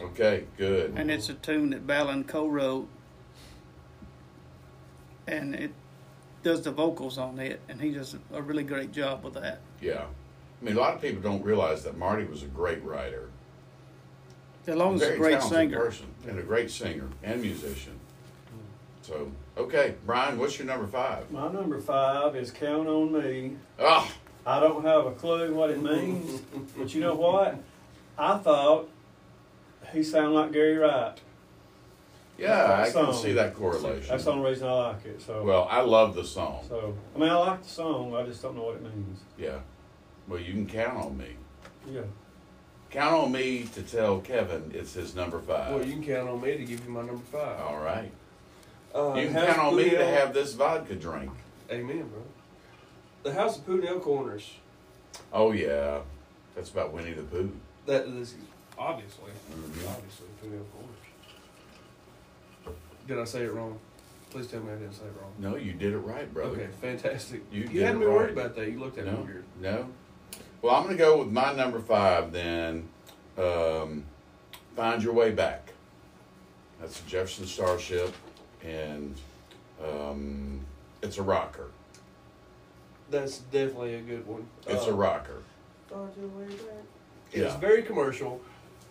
Okay, 0.00 0.44
good. 0.56 0.94
and 0.96 1.10
it's 1.10 1.28
a 1.28 1.34
tune 1.34 1.70
that 1.70 1.86
Balin 1.86 2.24
co-wrote, 2.24 2.88
and 5.26 5.54
it 5.54 5.72
does 6.42 6.62
the 6.62 6.70
vocals 6.70 7.18
on 7.18 7.38
it, 7.38 7.60
and 7.68 7.80
he 7.80 7.90
does 7.92 8.16
a 8.32 8.42
really 8.42 8.64
great 8.64 8.92
job 8.92 9.24
with 9.24 9.34
that. 9.34 9.60
Yeah. 9.80 10.04
I 10.60 10.64
mean, 10.64 10.76
a 10.76 10.80
lot 10.80 10.94
of 10.94 11.00
people 11.00 11.22
don't 11.22 11.44
realize 11.44 11.84
that 11.84 11.96
Marty 11.96 12.24
was 12.24 12.42
a 12.42 12.46
great 12.46 12.82
writer. 12.84 13.30
As 14.66 14.74
long 14.74 14.96
as 14.96 15.02
a 15.02 15.06
very 15.06 15.18
great 15.18 15.42
singer. 15.42 15.78
person 15.78 16.06
and 16.26 16.38
a 16.38 16.42
great 16.42 16.70
singer 16.70 17.08
and 17.22 17.40
musician. 17.40 17.98
So, 19.02 19.32
okay, 19.56 19.94
Brian, 20.04 20.38
what's 20.38 20.58
your 20.58 20.66
number 20.66 20.86
five? 20.86 21.30
My 21.30 21.50
number 21.50 21.80
five 21.80 22.36
is 22.36 22.50
Count 22.50 22.86
on 22.86 23.12
Me. 23.12 23.56
Oh, 23.78 24.12
I 24.48 24.60
don't 24.60 24.82
have 24.82 25.04
a 25.04 25.10
clue 25.10 25.54
what 25.54 25.68
it 25.68 25.82
means, 25.82 26.40
but 26.74 26.94
you 26.94 27.02
know 27.02 27.14
what? 27.14 27.58
I 28.16 28.38
thought 28.38 28.88
he 29.92 30.02
sounded 30.02 30.30
like 30.30 30.52
Gary 30.52 30.78
Wright. 30.78 31.20
yeah, 32.38 32.64
I 32.64 32.88
That 32.88 32.94
can 32.94 33.12
see 33.12 33.32
that 33.34 33.54
correlation. 33.54 34.08
That's 34.08 34.24
the 34.24 34.32
only 34.32 34.48
reason 34.48 34.66
I 34.66 34.72
like 34.72 35.04
it. 35.04 35.20
So, 35.20 35.42
Well, 35.44 35.68
I 35.70 35.82
love 35.82 36.14
the 36.14 36.24
song. 36.24 36.64
so 36.66 36.96
I 37.14 37.18
mean, 37.18 37.28
I 37.28 37.34
like 37.36 37.62
the 37.62 37.68
song. 37.68 38.14
I 38.16 38.22
just 38.24 38.40
don't 38.40 38.56
know 38.56 38.62
what 38.62 38.76
it 38.76 38.82
means. 38.82 39.20
Yeah. 39.36 39.58
Well, 40.26 40.40
you 40.40 40.52
can 40.54 40.66
count 40.66 40.96
on 40.96 41.18
me. 41.18 41.36
Yeah. 41.92 42.00
Count 42.90 43.14
on 43.24 43.30
me 43.32 43.64
to 43.74 43.82
tell 43.82 44.18
Kevin 44.20 44.70
it's 44.74 44.94
his 44.94 45.14
number 45.14 45.40
five. 45.40 45.74
Well, 45.74 45.84
you 45.84 45.92
can 45.92 46.04
count 46.04 46.26
on 46.30 46.40
me 46.40 46.56
to 46.56 46.64
give 46.64 46.82
you 46.86 46.90
my 46.90 47.02
number 47.02 47.24
five. 47.30 47.60
All 47.60 47.80
right. 47.80 48.10
Uh, 48.94 49.12
You 49.14 49.26
can 49.28 49.34
count 49.46 49.58
on 49.58 49.76
me 49.76 49.90
to 49.90 50.06
have 50.06 50.32
this 50.32 50.54
vodka 50.54 50.94
drink. 50.94 51.30
Amen, 51.70 52.08
bro. 52.08 52.22
The 53.22 53.32
House 53.32 53.58
of 53.58 53.66
Pooneil 53.66 54.00
Corners. 54.00 54.54
Oh 55.32 55.52
yeah, 55.52 56.00
that's 56.54 56.70
about 56.70 56.92
Winnie 56.92 57.12
the 57.12 57.22
Pooh. 57.22 57.50
That 57.86 58.06
is 58.06 58.34
obviously, 58.78 59.30
Mhm. 59.50 59.88
obviously 59.88 60.26
Pooneil 60.42 60.64
Corners. 60.72 60.94
Did 63.06 63.18
I 63.18 63.24
say 63.24 63.42
it 63.44 63.52
wrong? 63.52 63.78
Please 64.30 64.46
tell 64.48 64.60
me 64.60 64.72
I 64.72 64.76
didn't 64.76 64.92
say 64.94 65.04
it 65.06 65.12
wrong. 65.20 65.32
No, 65.38 65.56
you 65.56 65.72
did 65.72 65.94
it 65.94 65.98
right, 65.98 66.32
brother. 66.32 66.50
Okay, 66.56 66.68
fantastic. 66.80 67.42
You 67.50 67.64
You, 67.70 67.82
had 67.84 67.96
me 67.98 68.06
worried 68.06 68.32
about 68.36 68.54
that. 68.56 68.70
You 68.70 68.78
looked 68.78 68.98
at 68.98 69.06
me 69.06 69.12
No, 69.12 69.20
weird. 69.22 69.44
no. 69.60 69.88
Well, 70.60 70.74
I'm 70.74 70.84
going 70.84 70.96
to 70.96 71.02
go 71.02 71.18
with 71.18 71.28
my 71.32 71.54
number 71.54 71.80
five 71.80 72.32
then. 72.32 72.88
Um, 73.38 74.04
Find 74.76 75.02
Your 75.02 75.14
Way 75.14 75.30
Back. 75.32 75.72
That's 76.80 77.00
a 77.00 77.04
Jefferson 77.08 77.46
Starship, 77.46 78.12
and 78.62 79.14
um, 79.82 80.60
it's 81.02 81.16
a 81.18 81.22
rocker. 81.22 81.68
That's 83.10 83.38
definitely 83.38 83.94
a 83.94 84.00
good 84.00 84.26
one. 84.26 84.46
It's 84.66 84.86
Uh, 84.86 84.90
a 84.90 84.94
rocker. 84.94 85.42
Find 85.88 86.10
your 86.18 86.28
way 86.28 86.46
back. 86.46 86.84
Yeah. 87.32 87.44
It's 87.46 87.54
very 87.56 87.82
commercial. 87.82 88.40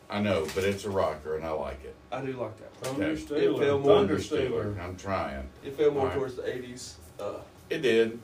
I 0.09 0.21
know, 0.21 0.47
but 0.55 0.63
it's 0.63 0.85
a 0.85 0.89
rocker, 0.89 1.35
and 1.35 1.45
I 1.45 1.51
like 1.51 1.83
it. 1.83 1.93
I 2.11 2.21
do 2.21 2.33
like 2.33 2.57
that. 2.57 2.73
Thunder 2.77 3.05
Okay. 3.07 3.15
Stealer. 3.21 3.61
It 3.61 3.65
felt 3.65 3.81
more 3.81 3.95
Thunder 3.97 4.21
Stealer. 4.21 4.75
I'm 4.81 4.95
trying. 4.95 5.49
It 5.63 5.75
fell 5.75 5.91
more 5.91 6.03
Alright. 6.03 6.17
towards 6.17 6.35
the 6.35 6.43
'80s, 6.43 6.93
uh, 7.19 7.39
It 7.69 7.79
did. 7.81 8.19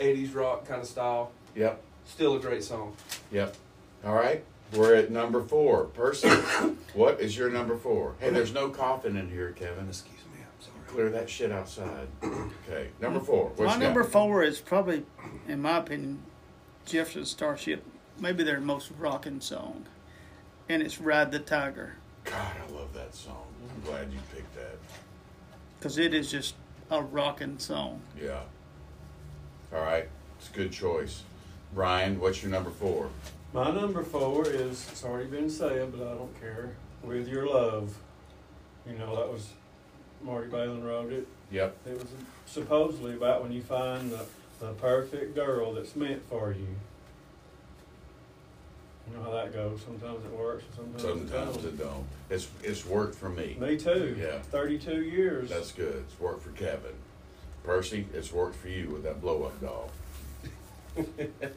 '80s 0.00 0.34
rock 0.34 0.66
kind 0.66 0.80
of 0.80 0.86
style. 0.88 1.30
Yep. 1.54 1.80
Still 2.06 2.36
a 2.36 2.40
great 2.40 2.64
song. 2.64 2.96
Yep. 3.30 3.54
All 4.04 4.14
right. 4.14 4.42
We're 4.72 4.94
at 4.94 5.10
number 5.10 5.42
four. 5.42 5.84
Percy, 5.84 6.28
what 6.94 7.20
is 7.20 7.36
your 7.36 7.50
number 7.50 7.76
four? 7.76 8.14
Hey, 8.20 8.30
there's 8.30 8.52
no 8.52 8.68
coughing 8.70 9.16
in 9.16 9.30
here, 9.30 9.52
Kevin. 9.52 9.88
Excuse 9.88 10.14
me, 10.14 10.20
I'm 10.22 10.27
sorry. 10.27 10.27
Clear 10.88 11.10
that 11.10 11.28
shit 11.30 11.52
outside. 11.52 12.08
Okay. 12.68 12.88
Number 13.00 13.20
four. 13.20 13.46
What 13.56 13.66
My 13.66 13.74
you 13.74 13.80
number 13.80 14.02
got? 14.02 14.12
four 14.12 14.42
is 14.42 14.60
probably, 14.60 15.04
in 15.46 15.62
my 15.62 15.78
opinion, 15.78 16.22
Jefferson 16.84 17.24
Starship, 17.24 17.82
maybe 18.18 18.42
their 18.44 18.60
most 18.60 18.90
rocking 18.98 19.40
song, 19.40 19.86
and 20.68 20.82
it's 20.82 21.00
"Ride 21.00 21.32
the 21.32 21.38
Tiger" 21.38 21.94
God, 22.24 22.52
I 22.68 22.72
love 22.72 22.92
that 22.92 23.14
song. 23.14 23.46
I'm 23.62 23.80
mm-hmm. 23.80 23.90
glad 23.90 24.12
you 24.12 24.18
picked 24.34 24.54
that. 24.56 24.76
because 25.78 25.96
it 25.96 26.12
is 26.12 26.30
just 26.30 26.54
a 26.90 27.02
rocking 27.02 27.58
song. 27.58 28.02
Yeah. 28.20 28.40
All 29.74 29.80
right, 29.80 30.08
it's 30.38 30.50
a 30.50 30.52
good 30.52 30.72
choice. 30.72 31.22
Brian, 31.74 32.20
what's 32.20 32.42
your 32.42 32.50
number 32.50 32.70
four? 32.70 33.08
My 33.54 33.70
number 33.70 34.02
four 34.02 34.46
is, 34.46 34.86
it's 34.90 35.04
already 35.04 35.28
been 35.28 35.48
said, 35.48 35.90
but 35.96 36.06
I 36.06 36.14
don't 36.14 36.38
care. 36.40 36.74
With 37.02 37.28
Your 37.28 37.46
Love. 37.48 37.96
You 38.86 38.96
know, 38.98 39.16
that 39.16 39.30
was, 39.30 39.50
Marty 40.22 40.48
Balin 40.48 40.84
wrote 40.84 41.12
it. 41.12 41.26
Yep. 41.50 41.76
It 41.86 41.98
was 41.98 42.08
supposedly 42.46 43.14
about 43.14 43.42
when 43.42 43.52
you 43.52 43.62
find 43.62 44.10
the, 44.10 44.24
the 44.60 44.72
perfect 44.72 45.34
girl 45.34 45.72
that's 45.74 45.96
meant 45.96 46.22
for 46.28 46.52
you. 46.52 46.66
You 49.10 49.16
know 49.16 49.22
how 49.22 49.30
that 49.30 49.54
goes. 49.54 49.80
Sometimes 49.82 50.24
it 50.24 50.32
works, 50.32 50.64
sometimes, 50.76 51.02
Sometimes 51.02 51.56
it 51.58 51.64
it 51.68 51.78
don't. 51.78 52.04
It's 52.28 52.48
it's 52.62 52.84
worked 52.84 53.14
for 53.14 53.30
me. 53.30 53.56
Me 53.58 53.78
too. 53.78 54.16
Yeah. 54.20 54.38
Thirty-two 54.40 55.02
years. 55.02 55.48
That's 55.48 55.72
good. 55.72 56.04
It's 56.06 56.20
worked 56.20 56.42
for 56.42 56.50
Kevin. 56.50 56.92
Percy, 57.64 58.06
it's 58.14 58.32
worked 58.32 58.56
for 58.56 58.68
you 58.68 58.88
with 58.90 59.02
that 59.04 59.20
blow 59.20 59.44
up 59.44 59.60
doll. 59.60 59.90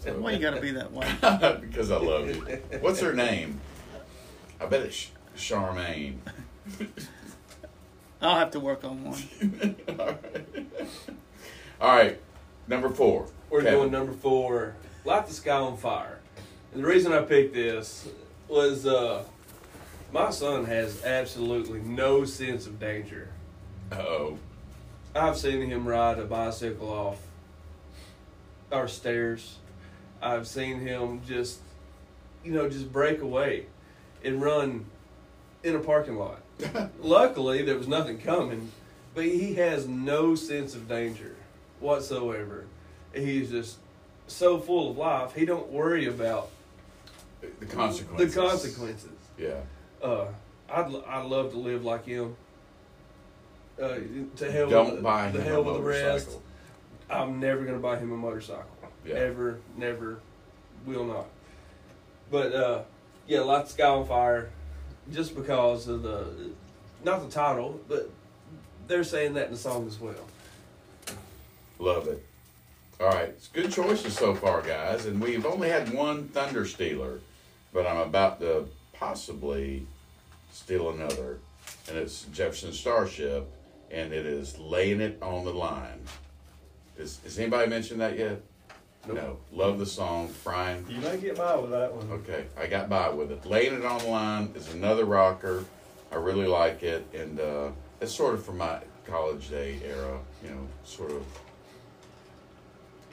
So- 0.04 0.14
Why 0.20 0.34
you 0.34 0.40
got 0.40 0.54
to 0.54 0.62
be 0.62 0.72
that 0.72 0.92
way? 0.92 1.08
because 1.62 1.90
I 1.90 1.98
love 1.98 2.28
you. 2.28 2.36
What's 2.80 3.00
her 3.00 3.12
name? 3.14 3.60
I 4.60 4.68
bet 4.68 4.82
it's 4.82 5.10
Charmaine. 5.36 6.18
I'll 8.22 8.38
have 8.38 8.52
to 8.52 8.60
work 8.60 8.84
on 8.84 9.04
one. 9.04 9.76
All 10.00 10.06
right. 10.06 10.58
All 11.82 11.96
right, 11.96 12.22
number 12.68 12.90
four. 12.90 13.28
We're 13.50 13.64
Kevin. 13.64 13.80
going 13.80 13.92
number 13.92 14.14
four, 14.14 14.76
Light 15.04 15.26
the 15.28 15.34
Sky 15.34 15.52
on 15.58 15.78
Fire. 15.78 16.20
And 16.74 16.84
the 16.84 16.88
reason 16.88 17.12
I 17.12 17.22
picked 17.24 17.54
this 17.54 18.08
was 18.48 18.86
uh, 18.86 19.24
my 20.14 20.30
son 20.30 20.66
has 20.66 21.04
absolutely 21.04 21.80
no 21.80 22.24
sense 22.24 22.68
of 22.68 22.80
danger. 22.80 23.30
Uh-oh. 23.92 24.38
I've 25.16 25.38
seen 25.38 25.70
him 25.70 25.88
ride 25.88 26.20
a 26.20 26.24
bicycle 26.26 26.90
off 26.90 27.18
our 28.72 28.88
stairs. 28.88 29.58
I've 30.22 30.48
seen 30.48 30.80
him 30.80 31.22
just, 31.28 31.60
you 32.46 32.54
know, 32.54 32.70
just 32.70 32.94
break 32.94 33.22
away 33.22 33.66
and 34.24 34.42
run 34.42 34.86
in 35.64 35.76
a 35.76 35.80
parking 35.80 36.16
lot. 36.18 36.42
Luckily, 37.02 37.64
there 37.64 37.78
was 37.78 37.88
nothing 37.88 38.18
coming, 38.20 38.72
but 39.16 39.26
he 39.26 39.56
has 39.56 39.88
no 39.88 40.36
sense 40.36 40.76
of 40.76 40.88
danger 40.88 41.36
whatsoever. 41.80 42.66
He's 43.14 43.50
just 43.52 43.78
so 44.28 44.60
full 44.60 44.92
of 44.92 44.98
life. 44.98 45.34
He 45.34 45.46
don't 45.46 45.70
worry 45.72 46.06
about 46.08 46.50
The 47.60 47.66
consequences. 47.66 48.34
the 48.34 48.42
consequences. 48.42 49.10
Yeah. 49.38 49.62
Uh, 50.02 50.28
I'd 50.70 50.94
I'd 51.08 51.26
love 51.26 51.52
to 51.52 51.58
live 51.58 51.84
like 51.84 52.06
him. 52.06 52.36
Uh, 53.82 53.96
to 54.36 54.52
hell 54.52 54.70
Don't 54.70 54.86
with 54.88 54.96
the, 54.98 55.02
buy 55.02 55.32
the 55.32 55.40
him 55.42 55.48
hell 55.48 55.62
a 55.62 55.64
with 55.64 55.76
the 55.78 55.82
rest. 55.82 56.38
I'm 57.10 57.40
never 57.40 57.66
gonna 57.66 57.80
buy 57.80 57.98
him 57.98 58.12
a 58.12 58.16
motorcycle. 58.18 58.66
Yeah. 59.06 59.16
Ever, 59.16 59.60
never, 59.78 60.20
will 60.86 61.06
not. 61.06 61.26
But 62.30 62.54
uh, 62.54 62.82
yeah, 63.28 63.40
light 63.42 63.66
the 63.66 63.72
sky 63.72 63.88
on 63.88 64.06
fire, 64.08 64.52
just 65.12 65.36
because 65.36 65.88
of 65.88 66.04
the, 66.04 66.26
not 67.04 67.24
the 67.24 67.32
title, 67.32 67.80
but 67.88 68.10
they're 68.88 69.04
saying 69.04 69.34
that 69.34 69.48
in 69.48 69.52
the 69.54 69.58
song 69.58 69.88
as 69.88 70.00
well. 70.00 70.28
Love 71.80 72.08
it. 72.08 72.24
All 73.00 73.08
right, 73.08 73.30
it's 73.30 73.48
good 73.48 73.72
choices 73.72 74.16
so 74.16 74.36
far, 74.36 74.62
guys, 74.62 75.08
and 75.08 75.20
we've 75.20 75.46
only 75.46 75.70
had 75.70 75.92
one 75.92 76.28
Thunder 76.28 76.66
Stealer, 76.66 77.20
but 77.74 77.88
I'm 77.88 77.98
about 77.98 78.40
to 78.42 78.68
possibly 78.94 79.88
steal 80.52 80.92
another, 80.92 81.40
and 81.88 81.98
it's 81.98 82.26
Jefferson 82.26 82.74
Starship, 82.74 83.50
and 83.90 84.14
it 84.14 84.28
is 84.28 84.60
laying 84.60 85.02
it 85.02 85.18
on 85.22 85.46
the 85.46 85.54
line. 85.54 86.00
Is, 86.98 87.20
has 87.24 87.40
anybody 87.40 87.68
mentioned 87.68 88.02
that 88.02 88.20
yet? 88.20 88.42
Nope. 89.08 89.18
No. 89.18 89.38
Love 89.52 89.80
the 89.80 89.86
song, 89.86 90.32
Brian. 90.44 90.86
You 90.88 91.00
may 91.02 91.18
get 91.18 91.36
by 91.36 91.56
with 91.56 91.72
that 91.72 91.94
one. 91.94 92.10
Okay, 92.12 92.46
I 92.58 92.68
got 92.68 92.88
by 92.90 93.10
with 93.10 93.32
it. 93.32 93.46
Laying 93.46 93.74
it 93.74 93.86
on 93.86 94.00
the 94.00 94.08
line 94.08 94.52
is 94.56 94.72
another 94.74 95.06
rocker. 95.06 95.66
I 96.12 96.16
really 96.16 96.46
like 96.48 96.84
it, 96.84 97.06
and 97.14 97.40
uh, 97.40 97.70
it's 98.00 98.14
sort 98.14 98.36
of 98.36 98.46
from 98.46 98.58
my 98.60 98.80
college 99.06 99.50
day 99.50 99.80
era. 99.84 100.20
You 100.44 100.52
know, 100.52 100.68
sort 100.84 101.12
of 101.12 101.26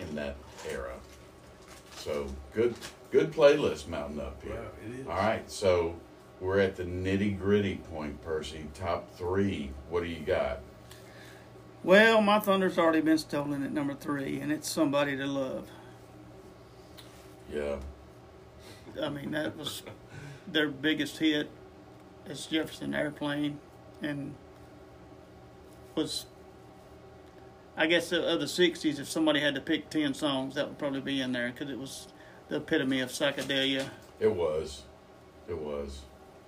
in 0.01 0.15
that 0.15 0.37
era. 0.71 0.95
So 1.97 2.27
good, 2.53 2.75
good 3.11 3.33
playlist 3.33 3.89
mounting 3.89 4.21
up 4.21 4.43
here. 4.43 4.67
it 4.87 5.01
is. 5.01 5.07
All 5.07 5.17
right, 5.17 5.51
so 5.51 5.97
we're 6.41 6.61
at 6.61 6.77
the 6.77 6.85
nitty 6.85 7.39
gritty 7.39 7.77
point, 7.91 8.23
Percy. 8.23 8.67
Top 8.75 9.11
three. 9.17 9.71
What 9.89 10.03
do 10.03 10.09
you 10.09 10.21
got? 10.21 10.61
Well, 11.83 12.21
my 12.21 12.41
thunder's 12.41 12.79
already 12.79 13.01
been 13.01 13.19
stolen 13.19 13.63
at 13.63 13.73
number 13.73 13.95
three, 13.95 14.41
and 14.41 14.51
it's 14.53 14.69
somebody 14.69 15.17
to 15.17 15.27
love. 15.27 15.69
Yeah, 17.53 17.77
I 19.03 19.09
mean, 19.09 19.31
that 19.33 19.57
was 19.57 19.83
their 20.47 20.69
biggest 20.69 21.19
hit. 21.19 21.51
It's 22.27 22.47
Jefferson 22.47 22.95
Airplane, 22.95 23.59
and 24.03 24.35
was, 25.95 26.27
I 27.77 27.87
guess, 27.87 28.13
of 28.13 28.25
of 28.25 28.41
the 28.41 28.47
'60s. 28.47 28.99
If 28.99 29.09
somebody 29.09 29.41
had 29.41 29.55
to 29.55 29.61
pick 29.61 29.89
ten 29.91 30.13
songs, 30.15 30.55
that 30.57 30.69
would 30.69 30.79
probably 30.79 31.01
be 31.01 31.21
in 31.21 31.33
there 31.33 31.51
because 31.51 31.71
it 31.71 31.79
was 31.79 32.09
the 32.49 32.57
epitome 32.57 33.01
of 33.01 33.11
psychedelia. 33.11 33.89
it 34.21 34.33
was, 34.35 34.83
it 35.49 35.57
was. 35.57 36.03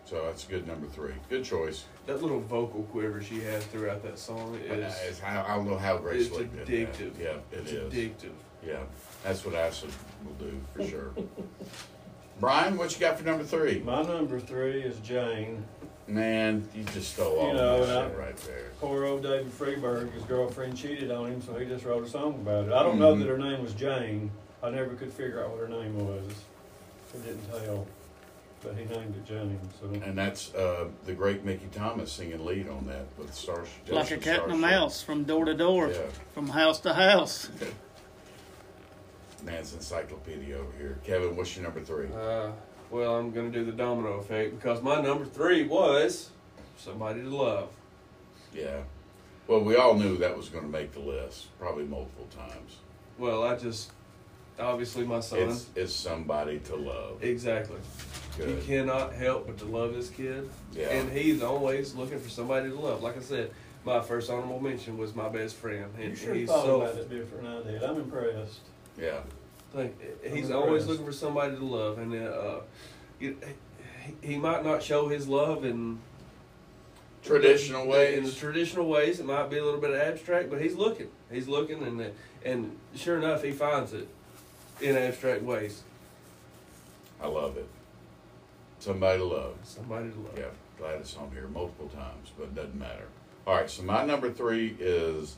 So 0.06 0.24
that's 0.24 0.44
good 0.44 0.66
number 0.66 0.88
three. 0.88 1.12
Good 1.28 1.44
choice. 1.44 1.84
That 2.06 2.20
little 2.20 2.40
vocal 2.40 2.82
quiver 2.84 3.22
she 3.22 3.40
has 3.42 3.64
throughout 3.66 4.02
that 4.02 4.18
song 4.18 4.56
is 4.56 4.70
It's- 4.72 5.20
I 5.24 5.40
I 5.40 5.54
don't 5.56 5.68
know 5.68 5.78
how 5.78 5.98
Grace 5.98 6.26
it's 6.26 6.34
Slick 6.34 6.52
addictive. 6.66 7.12
Yeah, 7.18 7.34
it 7.36 7.42
it's 7.52 7.70
is. 7.70 7.92
addictive. 7.94 8.32
Yeah, 8.66 8.80
that's 9.24 9.44
what 9.44 9.54
acid 9.54 9.90
will 10.24 10.46
do 10.46 10.60
for 10.74 10.84
sure. 10.84 11.12
Brian, 12.40 12.76
what 12.78 12.92
you 12.94 13.00
got 13.00 13.18
for 13.18 13.24
number 13.24 13.44
three? 13.44 13.80
My 13.80 14.02
number 14.02 14.40
three 14.40 14.82
is 14.82 14.98
Jane. 15.00 15.64
Man, 16.06 16.66
you 16.74 16.82
just 16.84 17.12
stole 17.14 17.38
all 17.38 17.48
You 17.48 17.54
know, 17.54 17.78
my 17.78 17.84
and 17.84 17.92
I- 17.92 18.08
shit 18.08 18.18
right 18.18 18.36
there. 18.38 18.70
Poor 18.80 19.04
old 19.04 19.22
David 19.22 19.52
Freiberg, 19.56 20.12
his 20.12 20.22
girlfriend 20.24 20.76
cheated 20.76 21.10
on 21.10 21.26
him, 21.30 21.42
so 21.42 21.54
he 21.54 21.66
just 21.66 21.84
wrote 21.84 22.04
a 22.04 22.08
song 22.08 22.34
about 22.34 22.66
it. 22.66 22.72
I 22.72 22.82
don't 22.82 22.98
know 22.98 23.14
Mhm. 23.14 23.20
that 23.20 23.28
her 23.28 23.38
name 23.38 23.62
was 23.62 23.74
Jane. 23.74 24.30
I 24.62 24.70
never 24.70 24.94
could 24.94 25.12
figure 25.12 25.42
out 25.44 25.50
what 25.50 25.60
her 25.60 25.68
name 25.68 25.96
was. 26.06 26.32
It 27.14 27.24
didn't 27.24 27.64
tell, 27.64 27.86
but 28.62 28.74
he 28.74 28.84
named 28.86 29.14
it 29.16 29.24
Jane. 29.26 29.60
So 29.80 29.86
And 30.02 30.16
that's 30.16 30.52
uh, 30.54 30.86
the 31.04 31.12
great 31.12 31.44
Mickey 31.44 31.68
Thomas 31.72 32.10
singing 32.12 32.44
lead 32.44 32.68
on 32.68 32.86
that 32.88 33.06
with 33.18 33.32
Star. 33.34 33.64
Like 33.88 34.10
a 34.10 34.16
cat 34.16 34.42
and 34.44 34.52
a 34.52 34.56
mouse 34.56 35.02
from 35.02 35.24
door 35.24 35.44
to 35.44 35.54
door, 35.54 35.88
Yeah. 35.88 36.00
from 36.34 36.48
house 36.48 36.80
to 36.80 36.94
house. 36.94 37.48
Man's 39.42 39.74
encyclopedia 39.74 40.56
over 40.56 40.72
here. 40.78 40.98
Kevin, 41.04 41.36
what's 41.36 41.54
your 41.56 41.64
number 41.64 41.80
three? 41.80 42.06
Uh, 42.06 42.50
well, 42.90 43.16
I'm 43.16 43.30
going 43.30 43.50
to 43.52 43.58
do 43.58 43.64
the 43.64 43.72
domino 43.72 44.14
effect 44.14 44.56
because 44.58 44.82
my 44.82 45.00
number 45.00 45.24
three 45.24 45.64
was 45.66 46.30
somebody 46.76 47.22
to 47.22 47.28
love. 47.28 47.68
Yeah. 48.54 48.80
Well, 49.46 49.60
we 49.60 49.76
all 49.76 49.94
knew 49.94 50.16
that 50.18 50.36
was 50.36 50.48
going 50.48 50.64
to 50.64 50.70
make 50.70 50.92
the 50.92 51.00
list, 51.00 51.56
probably 51.58 51.84
multiple 51.84 52.28
times. 52.36 52.76
Well, 53.18 53.42
I 53.44 53.56
just 53.56 53.90
obviously 54.58 55.04
my 55.04 55.20
son. 55.20 55.40
It's 55.40 55.66
it's 55.74 55.92
somebody 55.92 56.58
to 56.60 56.76
love. 56.76 57.22
exactly. 57.22 57.78
Good. 58.36 58.60
He 58.62 58.66
cannot 58.66 59.12
help 59.12 59.46
but 59.46 59.58
to 59.58 59.64
love 59.64 59.94
this 59.94 60.08
kid, 60.08 60.48
Yeah. 60.72 60.88
and 60.88 61.10
he's 61.10 61.42
always 61.42 61.94
looking 61.94 62.20
for 62.20 62.28
somebody 62.30 62.70
to 62.70 62.74
love. 62.78 63.02
Like 63.02 63.16
I 63.16 63.20
said, 63.20 63.50
my 63.84 64.00
first 64.00 64.30
honorable 64.30 64.60
mention 64.60 64.96
was 64.96 65.14
my 65.14 65.28
best 65.28 65.56
friend, 65.56 65.86
you 65.98 66.04
and 66.04 66.16
sure 66.18 66.34
he's 66.34 66.48
thought 66.48 66.64
so. 66.64 66.80
about 66.82 66.96
it 66.96 67.10
different 67.10 67.42
than 67.42 67.52
I 67.52 67.62
did. 67.78 67.82
I'm 67.82 67.96
impressed. 67.96 68.60
Yeah. 69.00 69.20
Like, 69.72 70.32
he's 70.34 70.50
always 70.50 70.86
looking 70.86 71.06
for 71.06 71.12
somebody 71.12 71.56
to 71.56 71.64
love, 71.64 71.98
and 71.98 72.14
uh, 72.14 72.60
he, 73.18 73.34
he 74.20 74.36
might 74.36 74.64
not 74.64 74.82
show 74.82 75.08
his 75.08 75.28
love 75.28 75.64
in 75.64 76.00
Traditional 77.22 77.86
ways. 77.86 78.18
in 78.18 78.24
the 78.24 78.32
traditional 78.32 78.88
ways. 78.88 79.20
It 79.20 79.26
might 79.26 79.50
be 79.50 79.58
a 79.58 79.64
little 79.64 79.80
bit 79.80 79.92
abstract, 79.92 80.50
but 80.50 80.60
he's 80.60 80.74
looking. 80.74 81.08
He's 81.30 81.48
looking, 81.48 81.82
and 81.82 82.12
and 82.44 82.76
sure 82.94 83.18
enough, 83.18 83.42
he 83.42 83.52
finds 83.52 83.92
it 83.92 84.08
in 84.80 84.96
abstract 84.96 85.42
ways. 85.42 85.82
I 87.22 87.26
love 87.26 87.56
it. 87.58 87.68
Somebody 88.78 89.18
to 89.18 89.24
love. 89.24 89.54
Somebody 89.64 90.10
to 90.10 90.18
love. 90.18 90.38
Yeah, 90.38 90.44
glad 90.78 91.00
it's 91.00 91.14
on 91.16 91.30
here 91.32 91.46
multiple 91.48 91.88
times, 91.88 92.32
but 92.38 92.44
it 92.44 92.54
doesn't 92.54 92.78
matter. 92.78 93.06
All 93.46 93.54
right, 93.56 93.68
so 93.70 93.82
my 93.82 94.04
number 94.04 94.30
three 94.32 94.74
is 94.80 95.36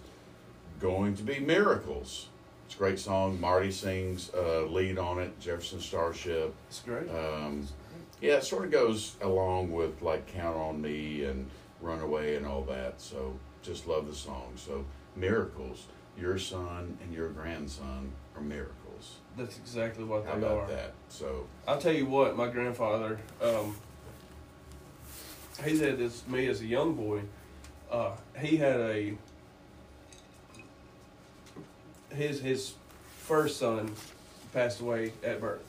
going 0.80 1.16
to 1.16 1.22
be 1.24 1.40
Miracles. 1.40 2.28
It's 2.72 2.78
a 2.78 2.84
great 2.84 2.98
song. 2.98 3.38
Marty 3.38 3.70
sings 3.70 4.30
uh, 4.34 4.62
lead 4.62 4.96
on 4.98 5.18
it, 5.18 5.38
Jefferson 5.38 5.78
Starship. 5.78 6.54
It's 6.68 6.80
great. 6.80 7.06
Um, 7.10 7.68
yeah, 8.22 8.36
it 8.36 8.44
sort 8.44 8.64
of 8.64 8.70
goes 8.70 9.14
along 9.20 9.72
with 9.72 10.00
like 10.00 10.26
Count 10.26 10.56
on 10.56 10.80
Me 10.80 11.24
and 11.24 11.50
Runaway 11.82 12.34
and 12.36 12.46
all 12.46 12.62
that. 12.62 12.98
So 12.98 13.38
just 13.60 13.86
love 13.86 14.06
the 14.06 14.14
song. 14.14 14.52
So 14.56 14.86
Miracles, 15.16 15.84
your 16.18 16.38
son 16.38 16.96
and 17.02 17.12
your 17.12 17.28
grandson 17.28 18.10
are 18.34 18.40
miracles. 18.40 19.16
That's 19.36 19.58
exactly 19.58 20.04
what 20.04 20.24
How 20.24 20.32
they 20.32 20.38
about 20.38 20.60
are. 20.60 20.66
that? 20.68 20.94
So 21.10 21.46
I'll 21.68 21.76
tell 21.76 21.92
you 21.92 22.06
what, 22.06 22.38
my 22.38 22.48
grandfather, 22.48 23.18
um, 23.42 23.76
he 25.62 25.76
said 25.76 25.98
this 25.98 26.22
to 26.22 26.30
me 26.30 26.46
as 26.46 26.62
a 26.62 26.66
young 26.66 26.94
boy. 26.94 27.20
Uh, 27.90 28.12
he 28.40 28.56
had 28.56 28.80
a 28.80 29.12
his 32.14 32.40
his 32.40 32.74
first 33.18 33.58
son 33.58 33.92
passed 34.52 34.80
away 34.80 35.12
at 35.24 35.40
birth, 35.40 35.64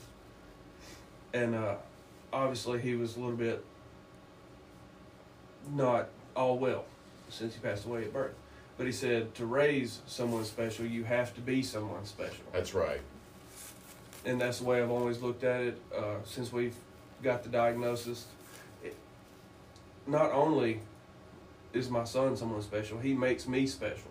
and 1.32 1.54
uh, 1.54 1.76
obviously 2.32 2.80
he 2.80 2.94
was 2.94 3.16
a 3.16 3.20
little 3.20 3.36
bit 3.36 3.64
not 5.72 6.08
all 6.36 6.58
well 6.58 6.84
since 7.30 7.54
he 7.54 7.60
passed 7.60 7.86
away 7.86 8.02
at 8.04 8.12
birth. 8.12 8.34
But 8.76 8.86
he 8.86 8.92
said 8.92 9.34
to 9.36 9.46
raise 9.46 10.00
someone 10.06 10.44
special, 10.44 10.84
you 10.84 11.04
have 11.04 11.34
to 11.36 11.40
be 11.40 11.62
someone 11.62 12.04
special 12.04 12.44
that's 12.52 12.74
right. 12.74 13.00
and 14.26 14.40
that's 14.40 14.58
the 14.58 14.64
way 14.64 14.82
I've 14.82 14.90
always 14.90 15.22
looked 15.22 15.44
at 15.44 15.60
it 15.62 15.80
uh, 15.96 16.16
since 16.24 16.52
we've 16.52 16.74
got 17.22 17.44
the 17.44 17.48
diagnosis. 17.50 18.26
It, 18.82 18.96
not 20.08 20.32
only 20.32 20.80
is 21.72 21.88
my 21.88 22.02
son 22.04 22.36
someone 22.36 22.62
special, 22.62 22.98
he 22.98 23.14
makes 23.14 23.46
me 23.46 23.66
special. 23.68 24.10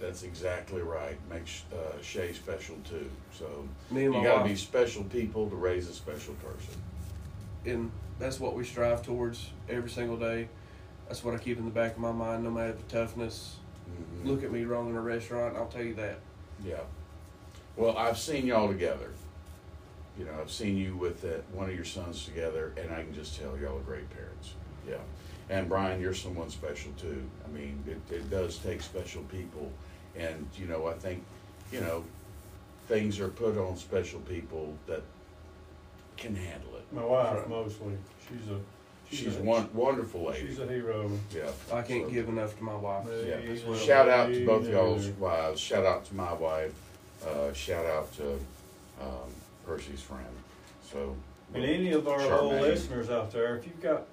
That's 0.00 0.22
exactly 0.22 0.80
right. 0.82 1.16
Makes 1.30 1.62
uh, 1.72 2.00
Shay 2.02 2.32
special 2.32 2.76
too. 2.88 3.08
So 3.38 3.46
Me 3.90 4.04
and 4.04 4.12
my 4.14 4.18
you 4.18 4.24
got 4.24 4.34
to 4.36 4.40
wife, 4.40 4.48
be 4.50 4.56
special 4.56 5.04
people 5.04 5.48
to 5.50 5.56
raise 5.56 5.88
a 5.88 5.92
special 5.92 6.34
person. 6.34 6.80
and 7.66 7.90
that's 8.18 8.38
what 8.40 8.54
we 8.54 8.64
strive 8.64 9.02
towards 9.02 9.50
every 9.68 9.90
single 9.90 10.16
day. 10.16 10.48
That's 11.08 11.24
what 11.24 11.34
I 11.34 11.38
keep 11.38 11.58
in 11.58 11.64
the 11.64 11.70
back 11.70 11.92
of 11.92 11.98
my 11.98 12.12
mind, 12.12 12.44
no 12.44 12.50
matter 12.50 12.72
the 12.72 12.82
toughness. 12.84 13.56
Mhm. 13.90 14.26
Look 14.26 14.44
at 14.44 14.52
me 14.52 14.64
wrong 14.64 14.88
in 14.90 14.96
a 14.96 15.00
restaurant, 15.00 15.56
I'll 15.56 15.66
tell 15.68 15.82
you 15.82 15.94
that. 15.94 16.18
Yeah. 16.64 16.80
Well, 17.76 17.96
I've 17.96 18.18
seen 18.18 18.46
y'all 18.46 18.68
together. 18.68 19.10
You 20.18 20.26
know, 20.26 20.32
I've 20.40 20.50
seen 20.50 20.76
you 20.76 20.96
with 20.96 21.24
uh, 21.24 21.40
one 21.52 21.68
of 21.70 21.74
your 21.74 21.84
sons 21.84 22.24
together, 22.26 22.72
and 22.76 22.90
I 22.92 23.02
can 23.04 23.14
just 23.14 23.38
tell 23.40 23.56
y'all 23.58 23.78
are 23.78 23.80
great 23.80 24.08
parents. 24.10 24.52
Yeah. 24.88 24.96
And 25.48 25.68
Brian, 25.68 26.00
you're 26.00 26.14
someone 26.14 26.50
special 26.50 26.92
too. 26.98 27.22
I 27.44 27.48
mean, 27.56 27.82
it, 27.86 28.14
it 28.14 28.30
does 28.30 28.58
take 28.58 28.82
special 28.82 29.22
people, 29.24 29.70
and 30.16 30.46
you 30.58 30.66
know, 30.66 30.86
I 30.86 30.94
think, 30.94 31.22
you 31.72 31.80
know, 31.80 32.04
things 32.88 33.20
are 33.20 33.28
put 33.28 33.56
on 33.58 33.76
special 33.76 34.20
people 34.20 34.74
that 34.86 35.02
can 36.16 36.34
handle 36.34 36.76
it. 36.76 36.84
My 36.92 37.04
wife 37.04 37.36
Right. 37.38 37.48
mostly. 37.48 37.96
She's 38.28 38.50
a 38.50 38.60
She's 39.12 39.36
a, 39.38 39.42
one 39.42 39.68
wonderful 39.74 40.26
lady. 40.26 40.46
She's 40.46 40.60
a 40.60 40.66
hero. 40.68 41.10
Yeah. 41.34 41.50
I 41.72 41.82
can't 41.82 42.04
So- 42.04 42.10
give 42.10 42.28
enough 42.28 42.56
to 42.58 42.62
my 42.62 42.76
wife. 42.76 43.06
Yeah. 43.26 43.34
as 43.36 43.64
well. 43.64 43.76
Shout 43.76 44.08
out 44.08 44.26
to 44.32 44.38
Me 44.38 44.44
both 44.46 44.68
y'all's 44.68 45.06
wives. 45.08 45.60
Shout 45.60 45.84
out 45.84 46.04
to 46.06 46.14
my 46.14 46.32
wife. 46.32 46.72
Uh, 47.26 47.52
shout 47.52 47.84
out 47.86 48.12
to 48.18 48.34
um, 49.00 49.30
Percy's 49.66 50.00
friend. 50.00 50.24
So, 50.92 51.16
And 51.54 51.64
any 51.64 51.90
of 51.92 52.06
our 52.06 52.20
old 52.20 52.52
Charmaine. 52.54 52.60
listeners 52.60 53.10
out 53.10 53.32
there, 53.32 53.56
if 53.56 53.66
you've 53.66 53.80
got 53.82 54.06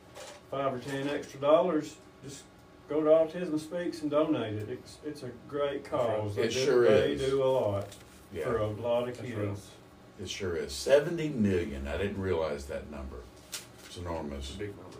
five 0.49 0.73
or 0.73 0.79
ten 0.79 1.07
extra 1.09 1.39
dollars, 1.39 1.95
just 2.23 2.41
go 2.89 3.01
to 3.03 3.09
Autism 3.09 3.59
Speaks 3.59 4.01
and 4.01 4.11
donate 4.11 4.53
it. 4.53 4.69
It's 4.69 4.97
it's 5.05 5.23
a 5.23 5.29
great 5.47 5.83
cause. 5.83 6.37
It 6.37 6.41
They 6.41 6.47
do- 6.47 6.53
sure 6.65 6.89
they 6.89 7.15
do 7.15 7.43
a 7.43 7.45
lot 7.45 7.87
yeah, 8.33 8.43
for 8.45 8.57
a 8.57 8.67
lot 8.67 9.07
of 9.09 9.17
That's 9.17 9.29
kids. 9.29 9.37
right. 9.39 9.57
it 10.21 10.29
sure 10.29 10.55
is. 10.55 10.73
70 10.73 11.29
million. 11.29 11.87
I 11.87 11.97
didn't 11.97 12.19
realize 12.21 12.65
that 12.65 12.89
number. 12.91 13.17
It's 13.51 13.61
It's 13.87 13.97
enormous. 13.97 14.55
a 14.55 14.59
big 14.59 14.69
number. 14.77 14.97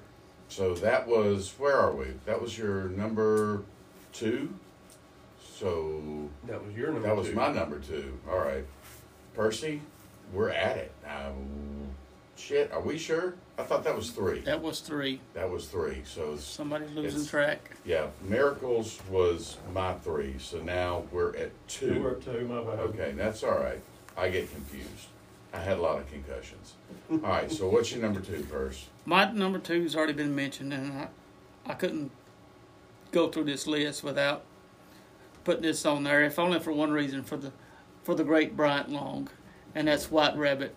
So, 0.50 0.74
that 0.76 1.08
was, 1.08 1.52
where 1.60 1.76
are 1.76 1.92
we? 1.94 2.06
That 2.26 2.42
was 2.42 2.58
your 2.58 2.86
number 2.90 3.64
two? 4.14 4.54
So, 5.56 6.30
That 6.48 6.64
was 6.66 6.74
your 6.76 6.92
number 6.94 7.08
that 7.08 7.16
was 7.18 7.28
two. 7.30 7.36
my 7.36 7.52
number 7.52 7.80
two. 7.80 8.18
All 8.30 8.38
right. 8.40 8.64
Percy, 9.34 9.82
we're 10.32 10.50
at 10.50 10.78
it. 10.78 10.92
Um, 11.06 11.90
shit, 12.38 12.72
are 12.72 12.80
we 12.82 12.98
sure? 12.98 13.36
I 13.60 13.64
thought 13.64 13.84
that 13.86 13.96
was 13.96 14.12
three. 14.12 14.42
That 14.42 14.62
was 14.62 14.82
three. 14.82 15.20
That 15.34 15.50
was 15.50 15.66
three. 15.68 16.02
So, 16.06 16.34
it's 16.34 16.44
Somebody's 16.44 16.92
losing 16.92 17.22
It's- 17.22 17.28
track. 17.30 17.72
Yeah, 17.86 18.08
Miracles 18.22 19.00
was 19.10 19.58
my 19.74 19.94
three, 19.96 20.36
so 20.38 20.62
now 20.62 21.04
we're 21.12 21.36
at 21.36 21.52
Two 21.68 22.06
or 22.06 22.14
two. 22.16 22.34
two, 22.40 22.48
my 22.48 22.62
bad. 22.62 22.80
Okay, 22.80 23.14
that's 23.16 23.44
all 23.44 23.58
right. 23.58 23.82
I 24.16 24.30
get 24.30 24.52
confused. 24.52 25.08
I 25.54 25.60
had 25.60 25.78
a 25.78 25.82
lot 25.82 25.98
of 26.00 26.08
concussions. 26.12 26.74
All 27.10 27.18
right, 27.20 27.50
so 27.50 27.70
what's 27.70 27.92
your 27.92 28.02
number 28.02 28.20
two 28.20 28.44
first? 28.44 28.88
My 29.06 29.32
number 29.32 29.60
two 29.60 29.82
has 29.84 29.96
already 29.96 30.12
been 30.14 30.36
mentioned, 30.36 30.74
and 30.74 30.92
I, 30.92 31.08
I 31.66 31.74
couldn't 31.74 32.12
go 33.14 33.30
through 33.30 33.46
this 33.46 33.66
list 33.66 34.04
without 34.04 34.44
putting 35.46 35.64
this 35.64 35.86
on 35.86 36.04
there, 36.04 36.22
if 36.26 36.38
only 36.38 36.60
for 36.60 36.74
one 36.74 36.92
reason, 36.92 37.24
for 37.24 37.38
the 37.38 37.52
for 38.04 38.14
the 38.14 38.24
great 38.26 38.58
Bryant 38.58 38.90
Long, 38.90 39.30
and 39.74 39.88
that's 39.88 40.12
White 40.12 40.36
Rabbit. 40.38 40.76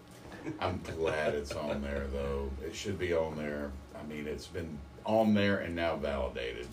I'm 0.60 0.80
glad 0.96 1.34
it's 1.34 1.52
on 1.52 1.82
there, 1.82 2.06
though. 2.12 2.50
It 2.64 2.74
should 2.74 2.98
be 2.98 3.12
on 3.14 3.36
there. 3.36 3.70
I 3.98 4.06
mean, 4.06 4.26
it's 4.26 4.46
been 4.46 4.78
on 5.04 5.34
there 5.34 5.58
and 5.58 5.74
now 5.76 5.96
validated. 5.96 6.66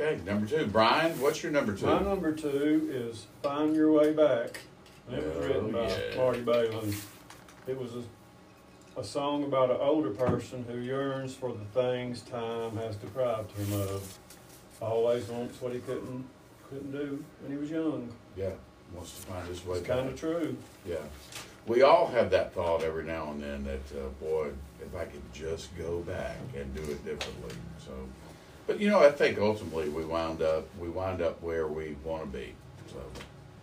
Okay, 0.00 0.20
number 0.24 0.46
two. 0.46 0.66
Brian, 0.66 1.20
what's 1.20 1.42
your 1.42 1.52
number 1.52 1.74
two? 1.76 1.86
My 1.86 2.00
number 2.00 2.32
two 2.32 2.88
is 2.92 3.26
Find 3.42 3.74
Your 3.76 3.92
Way 3.92 4.12
Back. 4.12 4.60
And 5.08 5.18
it 5.18 5.24
was 5.24 5.36
Oh, 5.36 5.48
written 5.48 5.72
by 5.72 5.88
yeah. 5.88 6.16
Marty 6.16 6.40
Balin. 6.40 6.94
It 7.66 7.78
was 7.78 7.90
a, 8.96 9.00
a 9.00 9.04
song 9.04 9.44
about 9.44 9.70
an 9.70 9.76
older 9.80 10.10
person 10.10 10.64
who 10.68 10.78
yearns 10.78 11.34
for 11.34 11.52
the 11.52 11.64
things 11.80 12.22
time 12.22 12.76
has 12.76 12.96
deprived 12.96 13.52
him 13.52 13.72
of. 13.80 14.18
Always 14.80 15.28
wants 15.28 15.60
what 15.60 15.72
he 15.72 15.78
couldn't 15.80 16.24
couldn't 16.68 16.90
do 16.90 17.22
when 17.42 17.52
he 17.52 17.58
was 17.58 17.70
young. 17.70 18.08
Yeah, 18.36 18.50
wants 18.94 19.12
to 19.20 19.26
find 19.26 19.46
his 19.46 19.64
way 19.64 19.78
It's 19.78 19.86
back. 19.86 19.98
kind 19.98 20.08
of 20.08 20.18
true. 20.18 20.56
Yeah. 20.86 20.96
We 21.66 21.82
all 21.82 22.08
have 22.08 22.30
that 22.30 22.52
thought 22.54 22.82
every 22.82 23.04
now 23.04 23.30
and 23.30 23.42
then 23.42 23.64
that, 23.64 23.98
uh, 23.98 24.08
boy, 24.20 24.50
if 24.80 24.94
I 24.96 25.04
could 25.04 25.22
just 25.32 25.76
go 25.78 26.00
back 26.00 26.36
and 26.56 26.74
do 26.74 26.82
it 26.82 27.04
differently. 27.04 27.54
So, 27.78 27.92
but 28.66 28.80
you 28.80 28.90
know, 28.90 29.00
I 29.00 29.10
think 29.12 29.38
ultimately 29.38 29.88
we 29.88 30.04
wound 30.04 30.42
up, 30.42 30.66
we 30.78 30.88
wind 30.88 31.22
up 31.22 31.40
where 31.42 31.68
we 31.68 31.96
want 32.04 32.22
to 32.24 32.28
be. 32.38 32.52
So, 32.90 32.98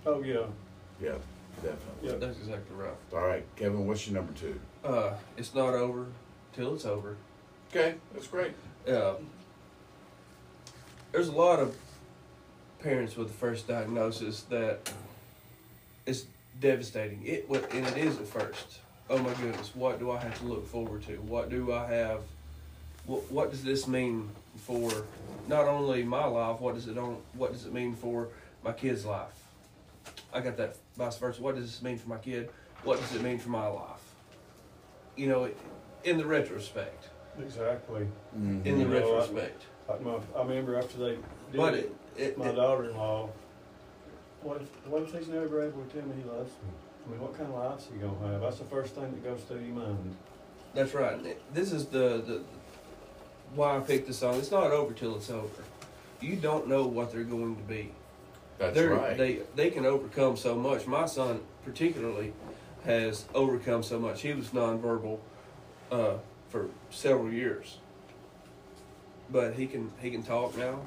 Oh 0.05 0.23
yeah. 0.23 0.45
yeah, 1.01 1.15
definitely. 1.57 1.77
Yeah. 2.09 2.15
That's 2.15 2.38
exactly 2.38 2.75
right. 2.75 2.93
All 3.13 3.27
right, 3.27 3.43
Kevin, 3.57 3.85
what's 3.85 4.07
your 4.07 4.15
number 4.15 4.31
two? 4.33 4.57
Uh, 4.83 5.13
it's 5.35 5.53
not 5.53 5.73
over 5.73 6.05
till 6.53 6.73
it's 6.75 6.85
over. 6.85 7.17
Okay, 7.69 7.95
that's 8.13 8.27
great. 8.27 8.53
Uh, 8.88 9.15
there's 11.12 11.27
a 11.27 11.33
lot 11.33 11.59
of 11.59 11.75
parents 12.79 13.17
with 13.17 13.27
the 13.27 13.33
first 13.33 13.67
diagnosis 13.67 14.41
that 14.43 14.91
it's 16.05 16.25
devastating. 16.59 17.21
It 17.25 17.49
wa- 17.49 17.59
and 17.71 17.85
it 17.88 17.97
is 17.97 18.17
at 18.19 18.27
first. 18.27 18.79
Oh 19.09 19.17
my 19.17 19.33
goodness, 19.35 19.71
what 19.75 19.99
do 19.99 20.12
I 20.12 20.19
have 20.19 20.38
to 20.39 20.45
look 20.45 20.67
forward 20.67 21.03
to? 21.07 21.13
What 21.21 21.49
do 21.49 21.73
I 21.73 21.85
have? 21.91 22.21
What 23.05 23.31
what 23.31 23.51
does 23.51 23.63
this 23.63 23.88
mean 23.88 24.29
for 24.57 24.91
not 25.47 25.65
only 25.67 26.03
my 26.03 26.25
life? 26.25 26.59
What 26.59 26.75
does 26.75 26.88
it 26.88 26.97
on? 26.97 27.17
What 27.33 27.51
does 27.53 27.65
it 27.65 27.73
mean 27.73 27.95
for 27.95 28.29
my 28.63 28.71
kid's 28.71 29.05
life? 29.05 29.33
I 30.33 30.41
got 30.41 30.57
that 30.57 30.75
vice 30.97 31.17
versa. 31.17 31.41
What 31.41 31.55
does 31.55 31.65
this 31.65 31.81
mean 31.81 31.97
for 31.97 32.09
my 32.09 32.17
kid? 32.17 32.49
What 32.83 32.99
does 32.99 33.15
it 33.15 33.21
mean 33.23 33.39
for 33.39 33.49
my 33.49 33.65
life? 33.67 34.03
You 35.15 35.27
know, 35.27 35.49
in 36.03 36.17
the 36.17 36.25
retrospect. 36.25 37.09
Exactly. 37.41 38.01
Mm-hmm. 38.38 38.62
In 38.67 38.77
the 38.77 38.83
You 38.83 38.85
know, 38.85 38.97
I- 38.97 38.99
retrospect. 38.99 39.63
My, 40.03 40.17
I 40.35 40.41
remember 40.43 40.77
after 40.77 40.99
they 40.99 41.09
did 41.15 41.21
But 41.55 41.73
it, 41.73 41.95
it, 42.15 42.21
it, 42.21 42.38
my 42.38 42.49
it- 42.49 42.55
daughter-in-law. 42.55 43.29
What 44.41 44.62
if, 44.62 44.88
what 44.88 45.04
if 45.04 45.13
he's 45.13 45.28
never 45.28 45.63
able 45.63 45.84
to 45.84 45.89
tell 45.93 46.08
me 46.08 46.15
he 46.23 46.30
loves 46.30 46.52
me? 46.52 46.69
I 47.06 47.12
mean, 47.12 47.21
what 47.21 47.38
kind 47.38 47.49
of 47.49 47.56
life's 47.56 47.88
he 47.91 47.99
gonna 47.99 48.32
have? 48.32 48.41
That's 48.41 48.60
the 48.60 48.65
first 48.65 48.95
thing 48.95 49.12
that 49.12 49.23
goes 49.23 49.41
through 49.41 49.60
your 49.60 49.75
mind. 49.75 50.15
that's 50.73 50.93
right. 50.93 51.38
This 51.54 51.71
is 51.71 51.88
the, 51.88 52.23
the 52.25 52.43
why 53.56 53.78
I 53.78 53.80
picked 53.80 54.08
this 54.08 54.19
song. 54.19 54.36
It's 54.36 54.52
not 54.52 54.71
over 54.71 54.93
till 54.93 55.15
it's 55.15 55.30
over. 55.30 55.63
You 56.21 56.36
don't 56.36 56.67
know 56.67 56.86
what 56.86 57.12
they're 57.12 57.23
going 57.23 57.56
to 57.56 57.63
be. 57.63 57.91
That's 58.58 58.75
they're, 58.75 58.93
right. 58.93 59.17
They 59.17 59.39
they 59.56 59.69
can 59.71 59.86
overcome 59.86 60.38
so 60.38 60.56
much. 60.56 60.86
My 60.86 61.06
son 61.06 61.41
particularly 61.65 62.34
has 62.86 63.25
overcome 63.34 63.84
so 63.84 63.99
much. 63.99 64.21
He 64.21 64.34
was 64.34 64.49
nonverbal 64.49 65.19
uh, 65.91 66.15
for 66.49 66.67
several 66.89 67.32
years, 67.32 67.78
but 69.30 69.54
he 69.56 69.65
can 69.65 69.91
he 70.02 70.12
can 70.12 70.23
talk 70.23 70.58
now. 70.58 70.80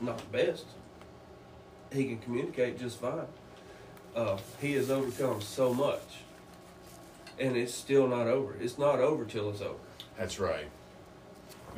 Not 0.00 0.18
the 0.18 0.44
best. 0.44 0.66
He 1.92 2.04
can 2.04 2.18
communicate 2.18 2.78
just 2.78 2.98
fine. 2.98 3.26
Uh, 4.14 4.38
he 4.60 4.74
has 4.74 4.90
overcome 4.90 5.40
so 5.40 5.72
much, 5.72 6.02
and 7.38 7.56
it's 7.56 7.74
still 7.74 8.06
not 8.08 8.26
over. 8.26 8.54
It's 8.60 8.78
not 8.78 8.98
over 9.00 9.24
till 9.24 9.50
it's 9.50 9.60
over. 9.60 9.78
That's 10.18 10.38
right. 10.40 10.66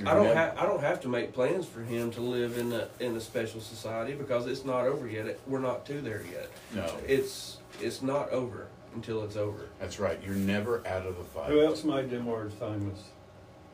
I 0.07 0.15
don't 0.15 0.35
have 0.35 0.57
I 0.59 0.65
don't 0.65 0.81
have 0.81 1.01
to 1.03 1.09
make 1.09 1.35
plans 1.35 1.67
for 1.67 1.83
him 1.83 2.11
to 2.13 2.21
live 2.23 2.57
in 2.57 2.73
a 2.73 2.89
in 3.01 3.15
a 3.17 3.21
special 3.21 3.61
society 3.61 4.15
because 4.15 4.47
it's 4.47 4.65
not 4.65 4.87
over 4.87 5.07
yet. 5.07 5.27
It- 5.27 5.41
We're 5.47 5.59
not 5.59 5.85
to 5.87 6.01
there 6.01 6.23
yet. 6.33 6.49
No, 6.75 6.91
It's 7.07 7.59
it's 7.83 8.01
not 8.01 8.31
over 8.31 8.69
until 8.95 9.23
it's 9.25 9.37
over. 9.37 9.67
that's 9.79 9.99
right. 10.01 10.19
You're 10.25 10.35
never 10.35 10.79
out 10.87 11.05
of 11.07 11.19
the 11.19 11.25
fight. 11.25 11.51
Who 11.51 11.61
else 11.61 11.85
made 11.85 12.09
them 12.11 12.25
words 12.27 12.55
famous? 12.55 12.99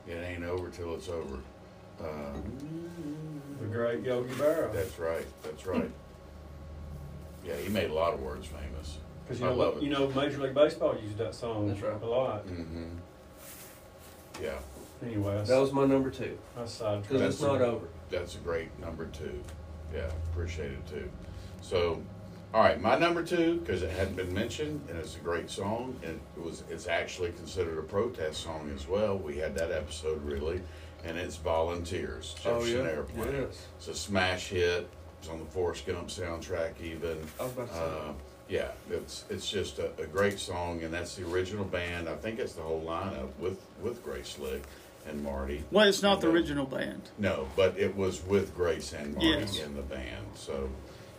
It 0.08 0.14
ain't 0.14 0.42
over 0.44 0.68
till 0.68 0.94
it's 0.94 1.08
over. 1.08 1.38
Uh, 2.00 2.04
The 3.60 3.66
great 3.66 4.02
Yogi 4.02 4.34
Berra. 4.34 4.72
That's 4.72 4.98
right. 4.98 5.26
That's 5.44 5.64
right. 5.64 5.90
Yeah, 7.46 7.54
he 7.56 7.68
made 7.68 7.90
a 7.90 7.94
lot 7.94 8.12
of 8.14 8.20
words 8.20 8.46
famous. 8.46 8.98
Because 9.24 9.40
you 9.40 9.46
I 9.46 9.50
know, 9.50 9.56
love 9.56 9.76
it. 9.78 9.82
you 9.82 9.90
know, 9.90 10.08
Major 10.08 10.38
League 10.38 10.54
Baseball 10.54 10.96
used 11.02 11.18
that 11.18 11.34
song 11.34 11.68
That's 11.68 11.80
right. 11.80 12.00
a 12.02 12.06
lot. 12.06 12.46
Mm-hmm. 12.46 12.84
Yeah. 14.42 14.48
A 14.48 14.52
lot. 14.52 14.60
Yeah, 15.02 15.06
Anyway, 15.08 15.38
I, 15.38 15.42
That 15.42 15.58
was 15.60 15.72
my 15.72 15.84
number 15.84 16.10
two. 16.10 16.38
I 16.60 16.64
sidetracked. 16.64 17.08
Because 17.08 17.34
it's 17.34 17.42
not 17.42 17.60
over. 17.60 17.86
that's 18.10 18.34
a 18.34 18.38
great 18.38 18.68
number 18.80 19.06
two. 19.06 19.42
Yeah, 19.94 20.08
appreciate 20.32 20.72
it 20.72 20.86
too. 20.88 21.08
So, 21.60 22.02
all 22.54 22.62
right, 22.62 22.80
my 22.80 22.98
number 22.98 23.22
two 23.22 23.56
because 23.58 23.82
it 23.82 23.90
hadn't 23.90 24.16
been 24.16 24.32
mentioned 24.32 24.80
and 24.88 24.98
it's 24.98 25.16
a 25.16 25.20
great 25.20 25.50
song 25.50 25.96
and 26.02 26.18
it 26.36 26.42
was 26.42 26.62
it's 26.70 26.86
actually 26.86 27.32
considered 27.32 27.78
a 27.78 27.82
protest 27.82 28.42
song 28.42 28.70
as 28.74 28.86
well. 28.88 29.18
We 29.18 29.36
had 29.36 29.54
that 29.56 29.70
episode 29.70 30.22
really, 30.24 30.60
and 31.04 31.18
it's 31.18 31.36
"Volunteers" 31.36 32.34
Oh, 32.46 32.60
Jefferson 32.60 32.84
yeah? 32.84 32.90
Airplane. 32.90 33.32
Yes. 33.42 33.66
It's 33.78 33.88
a 33.88 33.94
smash 33.94 34.48
hit. 34.48 34.88
It's 35.26 35.32
on 35.32 35.40
the 35.40 35.46
Forrest 35.46 35.86
Gump 35.86 36.06
soundtrack 36.06 36.80
even. 36.80 37.18
I 37.40 37.42
was 37.42 37.52
about 37.52 37.68
to 37.70 37.74
say. 37.74 37.80
Uh, 37.80 38.12
yeah, 38.48 38.68
it's 38.92 39.24
it's 39.28 39.50
just 39.50 39.80
a, 39.80 39.90
a 40.00 40.06
great 40.06 40.38
song, 40.38 40.84
and 40.84 40.94
that's 40.94 41.16
the 41.16 41.26
original 41.28 41.64
band. 41.64 42.08
I 42.08 42.14
think 42.14 42.38
it's 42.38 42.52
the 42.52 42.62
whole 42.62 42.80
lineup 42.82 43.30
with 43.40 43.60
with 43.82 44.04
Grace 44.04 44.28
Slick 44.28 44.62
and 45.08 45.24
Marty. 45.24 45.64
Well, 45.72 45.88
it's 45.88 46.00
not 46.00 46.20
the 46.20 46.28
And, 46.28 46.36
uh, 46.36 46.40
original 46.40 46.64
band. 46.66 47.02
No, 47.18 47.48
but 47.56 47.76
it 47.76 47.96
was 47.96 48.24
with 48.24 48.54
Grace 48.54 48.92
and 48.92 49.14
Marty 49.14 49.30
Yes. 49.30 49.58
in 49.58 49.74
the 49.74 49.82
band. 49.82 50.26
So, 50.36 50.68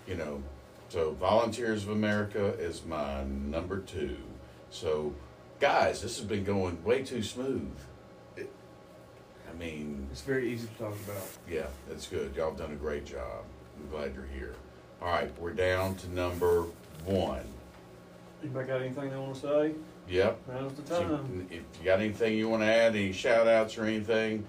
you 0.08 0.16
know, 0.16 0.42
so 0.88 1.12
Volunteers 1.20 1.84
of 1.84 1.90
America 1.90 2.54
is 2.60 2.86
my 2.86 3.26
number 3.26 3.80
two. 3.80 4.16
So, 4.70 5.14
guys, 5.60 6.02
this 6.02 6.18
has 6.18 6.26
been 6.26 6.46
going 6.46 6.82
way 6.86 7.04
too 7.04 7.24
smooth. 7.24 7.76
It, 8.38 8.50
I 9.50 9.58
mean, 9.58 10.08
It's 10.14 10.22
very 10.22 10.50
easy 10.54 10.68
to 10.68 10.74
talk 10.84 10.96
about. 11.06 11.28
yeah, 11.50 11.68
that's 11.90 12.08
good. 12.08 12.34
Y'all 12.38 12.52
have 12.52 12.58
done 12.58 12.72
a 12.72 12.76
great 12.76 13.04
job. 13.06 13.44
I'm 13.80 13.90
glad 13.90 14.14
you're 14.16 14.26
here. 14.26 14.56
All 15.02 15.10
right, 15.10 15.32
we're 15.40 15.54
down 15.54 15.96
to 15.96 16.10
number 16.14 16.64
one. 17.06 17.44
Anybody 18.42 18.68
got 18.68 18.82
anything 18.82 19.10
they 19.10 19.18
want 19.18 19.36
to 19.36 19.42
say? 19.42 19.72
Yep. 20.10 20.40
Now's 20.48 20.74
the 20.74 20.86
So, 20.88 21.02
time. 21.04 21.48
if 21.50 21.58
you 21.80 21.86
got 21.86 22.00
anything 22.00 22.38
you 22.38 22.50
want 22.50 22.64
to 22.64 22.68
add, 22.68 22.96
any 22.96 23.12
shout 23.12 23.48
outs 23.48 23.78
or 23.78 23.84
anything, 23.86 24.46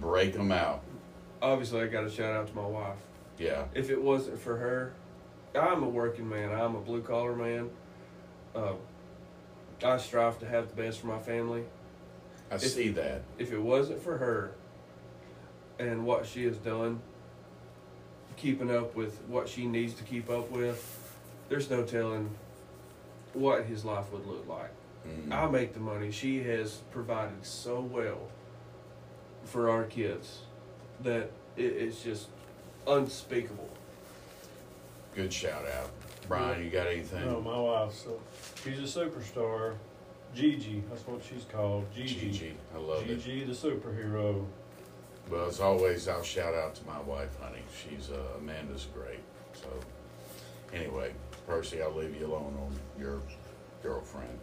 break 0.00 0.32
them 0.34 0.52
out. 0.52 0.82
Obviously, 1.40 1.80
I 1.82 1.86
got 1.86 2.04
a 2.04 2.10
shout 2.10 2.34
out 2.34 2.48
to 2.48 2.54
my 2.54 2.66
wife. 2.66 2.96
Yeah. 3.38 3.64
If 3.74 3.90
it 3.90 4.00
wasn't 4.00 4.38
for 4.40 4.56
her, 4.56 4.92
I'm 5.54 5.82
a 5.82 5.88
working 5.88 6.28
man. 6.28 6.52
I'm 6.52 6.74
a 6.74 6.80
blue 6.80 7.02
collar 7.02 7.34
man. 7.34 7.70
Uh, 8.54 8.72
I 9.84 9.98
strive 9.98 10.38
to 10.40 10.46
have 10.46 10.68
the 10.74 10.82
best 10.82 11.00
for 11.00 11.06
my 11.06 11.18
family. 11.18 11.64
I 12.50 12.56
If- 12.56 12.62
see 12.62 12.88
that. 12.90 13.22
If 13.38 13.52
it 13.52 13.60
wasn't 13.60 14.00
for 14.02 14.18
her 14.18 14.52
and 15.78 16.04
what 16.06 16.26
she 16.26 16.44
has 16.44 16.56
done, 16.58 17.00
keeping 18.36 18.70
up 18.70 18.94
with 18.94 19.18
what 19.28 19.48
she 19.48 19.66
needs 19.66 19.94
to 19.94 20.04
keep 20.04 20.30
up 20.30 20.50
with, 20.50 21.14
there's 21.48 21.70
no 21.70 21.82
telling 21.82 22.30
what 23.32 23.64
his 23.64 23.84
life 23.84 24.10
would 24.12 24.26
look 24.26 24.46
like. 24.48 24.70
Mm. 25.06 25.32
I 25.32 25.50
make 25.50 25.74
the 25.74 25.80
money. 25.80 26.10
She 26.10 26.42
has 26.44 26.80
provided 26.90 27.44
so 27.44 27.80
well 27.80 28.28
for 29.44 29.70
our 29.70 29.84
kids 29.84 30.40
that 31.02 31.30
it, 31.56 31.64
it's 31.64 32.02
just 32.02 32.28
unspeakable. 32.86 33.70
Good 35.14 35.32
shout 35.32 35.64
out. 35.66 35.90
Brian, 36.28 36.62
you 36.64 36.70
got 36.70 36.88
anything? 36.88 37.24
No, 37.24 37.40
my 37.40 37.58
wife. 37.58 37.94
So 37.94 38.20
she's 38.62 38.78
a 38.78 39.00
superstar. 39.00 39.74
Gigi, 40.34 40.82
that's 40.90 41.06
what 41.06 41.22
she's 41.24 41.44
called. 41.44 41.86
Gigi. 41.94 42.30
Gigi. 42.30 42.54
I 42.74 42.78
love 42.78 43.08
it. 43.08 43.22
Gigi, 43.22 43.44
the 43.44 43.52
superhero. 43.52 44.44
Well, 45.30 45.46
as 45.46 45.60
always, 45.60 46.06
I'll 46.08 46.22
shout 46.22 46.54
out 46.54 46.74
to 46.76 46.86
my 46.86 47.00
wife, 47.00 47.36
honey. 47.40 47.62
She's 47.74 48.10
uh, 48.10 48.38
Amanda's 48.38 48.86
great. 48.94 49.18
So, 49.54 49.68
anyway, 50.72 51.12
Percy, 51.46 51.82
I'll 51.82 51.92
leave 51.94 52.14
you 52.18 52.26
alone 52.26 52.56
on 52.60 52.78
your 53.00 53.20
girlfriend. 53.82 54.38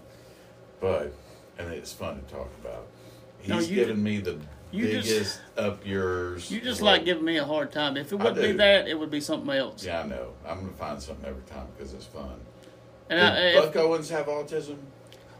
But, 0.81 1.13
and 1.57 1.71
it's 1.71 1.93
fun 1.93 2.15
to 2.21 2.33
talk 2.33 2.49
about. 2.61 2.87
He's 3.39 3.49
No, 3.49 3.65
given 3.65 4.03
me 4.03 4.19
the 4.19 4.37
you 4.71 4.89
just- 4.91 5.07
biggest 5.07 5.39
up 5.57 5.85
yours. 5.85 6.51
You 6.51 6.59
just 6.59 6.81
like 6.81 7.05
giving 7.05 7.23
me 7.23 7.37
a 7.37 7.45
hard 7.45 7.71
time. 7.71 7.95
If 7.95 8.11
it 8.11 8.15
wouldn't 8.17 8.35
be 8.41 8.51
that, 8.53 8.87
it 8.87 8.99
would 8.99 9.11
be 9.11 9.21
something 9.21 9.49
else. 9.55 9.85
Yeah, 9.85 10.01
I 10.01 10.07
know. 10.07 10.33
I'm 10.45 10.59
going 10.59 10.71
to 10.71 10.77
find 10.77 11.01
something 11.01 11.25
every 11.25 11.43
time 11.43 11.67
because 11.77 11.93
it's 11.93 12.05
fun. 12.05 12.39
And 13.09 13.19
Did 13.19 13.29
I, 13.29 13.65
if, 13.65 13.73
Buck 13.73 13.75
Owens 13.83 14.09
have 14.09 14.25
autism? 14.25 14.77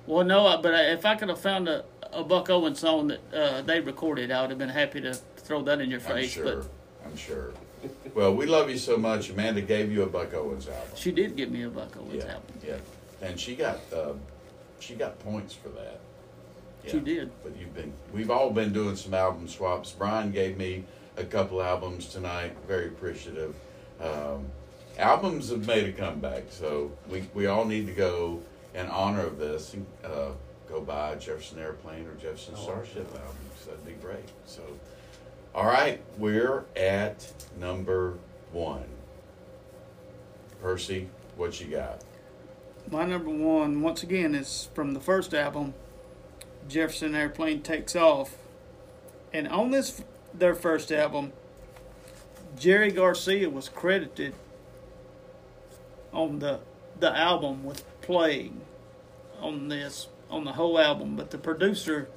well, 0.06 0.24
no, 0.26 0.58
but 0.62 0.74
if 0.74 1.06
I 1.06 1.16
could 1.16 1.30
have 1.30 1.40
found 1.42 1.68
a, 1.68 1.84
a 2.12 2.24
Buck 2.24 2.50
Owens 2.50 2.80
song 2.80 3.08
that 3.08 3.22
uh, 3.34 3.62
they 3.64 3.80
recorded, 3.82 4.32
I 4.32 4.42
would 4.42 4.50
have 4.52 4.60
been 4.60 4.70
happy 4.70 5.02
to 5.02 5.18
throw 5.44 5.62
that 5.64 5.82
in 5.82 5.90
your 5.90 6.00
I'm 6.02 6.06
face. 6.06 6.32
sure. 6.32 6.44
But 6.62 6.70
I'm 7.06 7.18
sure. 7.18 7.52
Well, 8.16 8.34
we 8.34 8.46
love 8.46 8.70
you 8.70 8.78
so 8.78 8.96
much. 8.98 9.30
Amanda 9.30 9.62
gave 9.62 9.92
you 9.92 10.04
a 10.04 10.08
Buck 10.08 10.34
Owens 10.34 10.68
album. 10.68 10.88
she 10.96 11.12
did 11.12 11.36
give 11.36 11.52
me 11.52 11.64
a 11.64 11.70
Buck 11.70 11.96
Owens 11.98 12.24
yeah, 12.24 12.32
album. 12.34 12.56
yeah, 12.66 12.78
and 13.22 13.38
she 13.40 13.56
got 13.56 13.80
uh, 13.94 14.14
she 14.80 14.96
got 14.96 15.20
points 15.20 15.54
for 15.54 15.70
that. 15.70 16.00
She 16.88 17.00
did. 17.00 17.32
But 17.44 17.56
you've 17.58 17.74
been 17.74 17.92
we've 18.14 18.32
all 18.32 18.52
been 18.52 18.72
doing 18.74 18.96
some 18.96 19.14
album 19.14 19.48
swaps. 19.48 19.92
Brian 19.92 20.32
gave 20.32 20.58
me 20.58 20.86
a 21.18 21.24
couple 21.26 21.62
albums 21.62 22.08
tonight. 22.08 22.56
Very 22.68 22.88
appreciative. 22.88 23.54
Um, 24.02 24.46
albums 24.98 25.50
have 25.50 25.66
made 25.68 25.86
a 25.88 25.92
comeback, 25.92 26.44
so 26.50 26.92
we 27.10 27.24
we 27.34 27.48
all 27.48 27.66
need 27.66 27.86
to 27.88 27.94
go 27.94 28.42
in 28.74 28.88
honor 28.88 29.26
of 29.26 29.38
this 29.40 29.74
and 29.74 29.86
uh, 30.06 30.30
go 30.70 30.80
buy 30.82 31.12
a 31.12 31.16
Jefferson 31.20 31.60
Airplane 31.60 32.08
or 32.08 32.16
Jefferson 32.16 32.54
Oh, 32.58 32.64
Starship 32.64 33.08
album. 33.14 33.36
So 33.62 33.72
that'd 33.72 33.86
be 33.86 33.94
great. 33.94 34.28
So, 34.46 34.62
all 35.56 35.66
right, 35.66 36.02
we're 36.18 36.66
at 36.76 37.32
number 37.60 38.18
one. 38.52 38.86
Percy, 40.62 41.10
what 41.38 41.60
you 41.62 41.68
got? 41.68 42.02
My 42.90 43.06
number 43.06 43.30
one, 43.30 43.82
once 43.82 44.04
again, 44.04 44.34
is 44.34 44.70
from 44.74 44.94
the 44.94 45.00
first 45.00 45.34
album, 45.34 45.74
Jefferson 46.68 47.14
Airplane 47.16 47.62
Takes 47.62 47.96
Off. 47.96 48.38
And 49.32 49.48
on 49.48 49.72
this, 49.72 50.02
their 50.34 50.56
first 50.56 50.92
album, 50.92 51.34
Jerry 52.58 52.92
Garcia 52.92 53.50
was 53.50 53.70
credited 53.70 54.34
on 56.12 56.40
the 56.40 56.60
the 57.00 57.16
album 57.18 57.64
with 57.64 57.84
playing 58.02 58.62
on 59.42 59.68
this 59.68 60.08
on 60.30 60.46
the 60.46 60.54
whole 60.54 60.80
album, 60.80 61.16
but 61.16 61.32
the 61.32 61.38
producer 61.38 62.08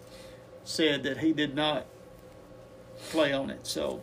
said 0.64 1.03
that 1.03 1.18
he 1.18 1.33
did 1.33 1.55
not 1.55 1.87
play 3.11 3.32
on 3.32 3.50
it. 3.50 3.66
So 3.66 4.00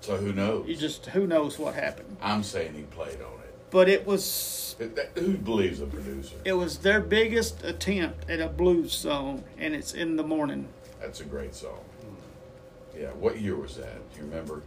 So 0.00 0.16
who 0.16 0.32
knows? 0.32 0.68
you 0.68 0.76
just 0.76 1.06
who 1.06 1.26
knows 1.26 1.58
what 1.58 1.74
happened. 1.74 2.16
I'm 2.22 2.42
saying 2.42 2.74
he 2.74 2.82
played 2.82 3.16
on 3.20 3.32
it. 3.40 3.54
But 3.70 3.88
it 3.88 4.04
was 4.06 4.74
That- 4.78 4.96
that- 4.96 5.10
Who 5.22 5.36
believes 5.36 5.78
the 5.80 5.86
producer? 5.86 6.36
It 6.44 6.54
was 6.54 6.78
their 6.78 7.00
biggest 7.00 7.62
attempt 7.64 8.28
at 8.30 8.40
a 8.40 8.48
blues 8.48 8.92
song, 8.92 9.44
and 9.58 9.74
it's 9.74 9.92
in 9.94 10.16
the 10.16 10.24
morning. 10.24 10.68
That's 11.00 11.20
a 11.20 11.24
great 11.24 11.54
song. 11.54 11.78
Yeah, 12.98 13.08
what 13.12 13.40
year 13.40 13.56
was 13.56 13.76
that? 13.76 14.10
Do 14.12 14.18
you 14.20 14.24
remember? 14.26 14.62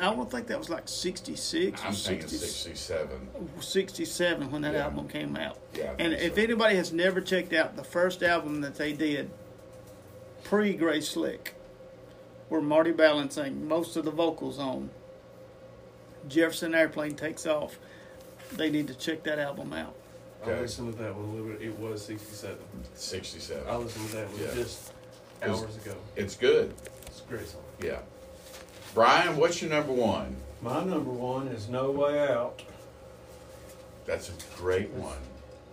I 0.00 0.14
don't 0.14 0.30
think 0.30 0.46
that 0.46 0.58
was 0.58 0.70
like 0.70 0.88
66 0.88 1.80
I'm 1.84 1.92
thinking 1.92 2.28
67. 2.28 3.28
67 3.60 4.50
when 4.52 4.62
that 4.62 4.74
Yeah. 4.74 4.84
album 4.84 5.08
came 5.08 5.36
out. 5.36 5.58
Yeah. 5.74 5.92
And 5.98 6.12
if 6.14 6.36
so. 6.36 6.42
anybody 6.42 6.76
has 6.76 6.92
never 6.92 7.20
checked 7.20 7.52
out 7.52 7.74
the 7.76 7.82
first 7.82 8.22
album 8.22 8.60
that 8.60 8.76
they 8.76 8.92
did, 8.92 9.28
pre 10.44 10.74
Grace 10.74 11.08
Slick, 11.08 11.54
where 12.48 12.60
Marty 12.60 12.92
Balin 12.92 13.30
sang 13.30 13.66
most 13.68 13.96
of 13.96 14.04
the 14.04 14.10
vocals 14.10 14.58
on, 14.58 14.90
Jefferson 16.28 16.74
Airplane 16.74 17.14
Takes 17.14 17.46
Off, 17.46 17.78
they 18.52 18.70
need 18.70 18.86
to 18.88 18.94
check 18.94 19.22
that 19.24 19.38
album 19.38 19.72
out. 19.72 19.94
I 20.44 20.50
Okay. 20.50 20.60
listened 20.60 20.92
to 20.96 21.02
that 21.02 21.14
one 21.14 21.24
a 21.28 21.32
little 21.32 21.48
bit. 21.48 21.62
It 21.62 21.78
was 21.78 22.02
67. 22.04 22.58
67. 22.94 23.64
I 23.68 23.76
listened 23.76 24.08
to 24.10 24.16
that 24.16 24.30
one 24.30 24.40
Yeah. 24.42 24.54
just 24.54 24.92
It 25.42 25.48
was- 25.48 25.62
hours 25.62 25.76
ago. 25.76 25.94
It's 26.16 26.36
good. 26.36 26.74
It's 27.06 27.20
a 27.20 27.24
great 27.28 27.48
song. 27.48 27.62
Yeah. 27.82 28.00
Brian, 28.94 29.36
what's 29.36 29.60
your 29.60 29.70
number 29.70 29.92
one? 29.92 30.36
My 30.62 30.82
number 30.84 31.10
one 31.10 31.48
is 31.48 31.68
No 31.68 31.90
Way 31.90 32.18
Out. 32.28 32.62
That's 34.06 34.28
a 34.30 34.32
great 34.56 34.90
one. 34.90 35.18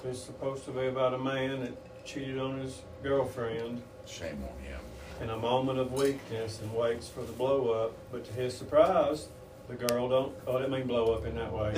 It's 0.04 0.20
supposed 0.22 0.66
to 0.66 0.72
be 0.72 0.88
about 0.88 1.14
a 1.14 1.18
man 1.18 1.62
that 1.62 2.06
cheated 2.06 2.38
on 2.38 2.60
his 2.60 2.82
girlfriend 3.02 3.82
Shame 4.08 4.44
on 4.44 4.64
him. 4.64 4.80
in 5.22 5.30
a 5.30 5.38
moment 5.38 5.80
of 5.80 5.94
weakness 5.94 6.60
and 6.62 6.74
waits 6.74 7.08
for 7.08 7.22
the 7.22 7.32
blow 7.34 7.70
up. 7.72 7.94
But 8.12 8.26
to 8.26 8.34
his 8.34 8.56
surprise, 8.58 9.28
the 9.68 9.76
girl 9.76 10.10
don't. 10.10 10.34
Oh, 10.48 10.58
didn't 10.60 10.72
mean 10.72 10.88
blow 10.88 11.14
up 11.14 11.26
in 11.26 11.36
that 11.36 11.52
way. 11.52 11.74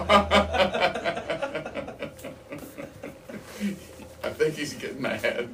I 4.22 4.30
think 4.30 4.54
he's 4.54 4.74
getting 4.74 5.02
mad. 5.02 5.48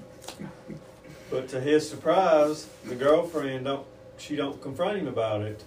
but 1.31 1.49
to 1.49 1.61
his 1.61 1.89
surprise, 1.89 2.69
the 2.85 2.95
girlfriend 2.95 3.65
don't. 3.67 3.87
She 4.19 4.37
don't 4.37 4.61
confront 4.63 4.99
him 4.99 5.09
about 5.09 5.43
it. 5.43 5.63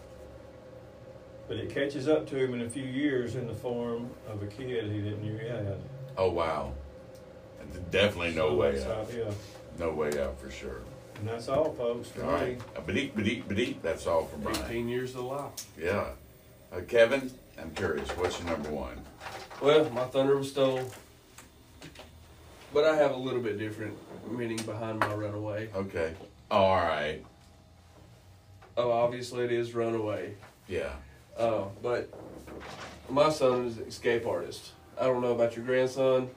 But 1.47 1.57
it 1.57 1.69
catches 1.73 2.07
up 2.07 2.27
to 2.29 2.35
him 2.37 2.53
in 2.53 2.61
a 2.61 2.69
few 2.69 2.83
years 2.83 3.35
in 3.35 3.47
the 3.47 3.53
form 3.53 4.09
of 4.27 4.41
a 4.43 4.47
kid 4.47 4.91
he 4.91 4.99
didn't 5.01 5.23
know 5.23 5.39
he 5.39 5.47
had. 5.47 5.77
Oh, 6.17 6.31
wow. 6.31 6.73
Definitely 7.91 8.33
no 8.35 8.53
way 8.55 8.71
that's 8.73 8.85
out. 8.85 9.09
Yeah, 9.15 9.31
No 9.79 9.91
way 9.91 10.09
out 10.21 10.39
for 10.39 10.49
sure. 10.51 10.81
and 11.17 11.27
that's 11.27 11.47
all, 11.49 11.71
folks. 11.73 12.09
For 12.09 12.23
All 12.23 12.31
right. 12.33 12.57
me. 12.57 12.63
Bedeep, 12.87 13.13
bedeep, 13.13 13.43
bedeep. 13.45 13.81
That's 13.81 14.05
all 14.07 14.25
for 14.25 14.37
Brian. 14.37 14.57
18 14.69 14.87
years 14.89 15.15
of 15.15 15.23
life. 15.25 15.51
Yeah. 15.77 16.05
Uh, 16.71 16.81
Kevin, 16.87 17.31
I'm 17.59 17.71
curious. 17.71 18.07
What's 18.11 18.39
your 18.39 18.49
number 18.49 18.69
one? 18.69 19.01
Well, 19.61 19.89
my 19.89 20.05
thunder 20.05 20.37
was 20.37 20.51
stolen, 20.51 20.85
but 22.73 22.85
I 22.85 22.95
have 22.95 23.11
a 23.11 23.17
little 23.17 23.41
bit 23.41 23.57
different 23.57 23.97
meaning 24.29 24.57
behind 24.57 24.99
my 24.99 25.13
runaway. 25.13 25.69
Okay. 25.75 26.13
All 26.51 26.75
right. 26.75 27.23
Oh, 28.77 28.91
obviously 28.91 29.43
it 29.45 29.51
is 29.51 29.73
runaway. 29.73 30.35
Yeah. 30.67 30.93
Uh, 31.37 31.63
but 31.81 32.09
my 33.09 33.29
son 33.29 33.65
is 33.65 33.77
an 33.77 33.87
escape 33.87 34.25
artist. 34.27 34.71
I 34.99 35.05
don't 35.05 35.21
know 35.21 35.31
about 35.33 35.55
your 35.55 35.65
grandson, 35.65 36.29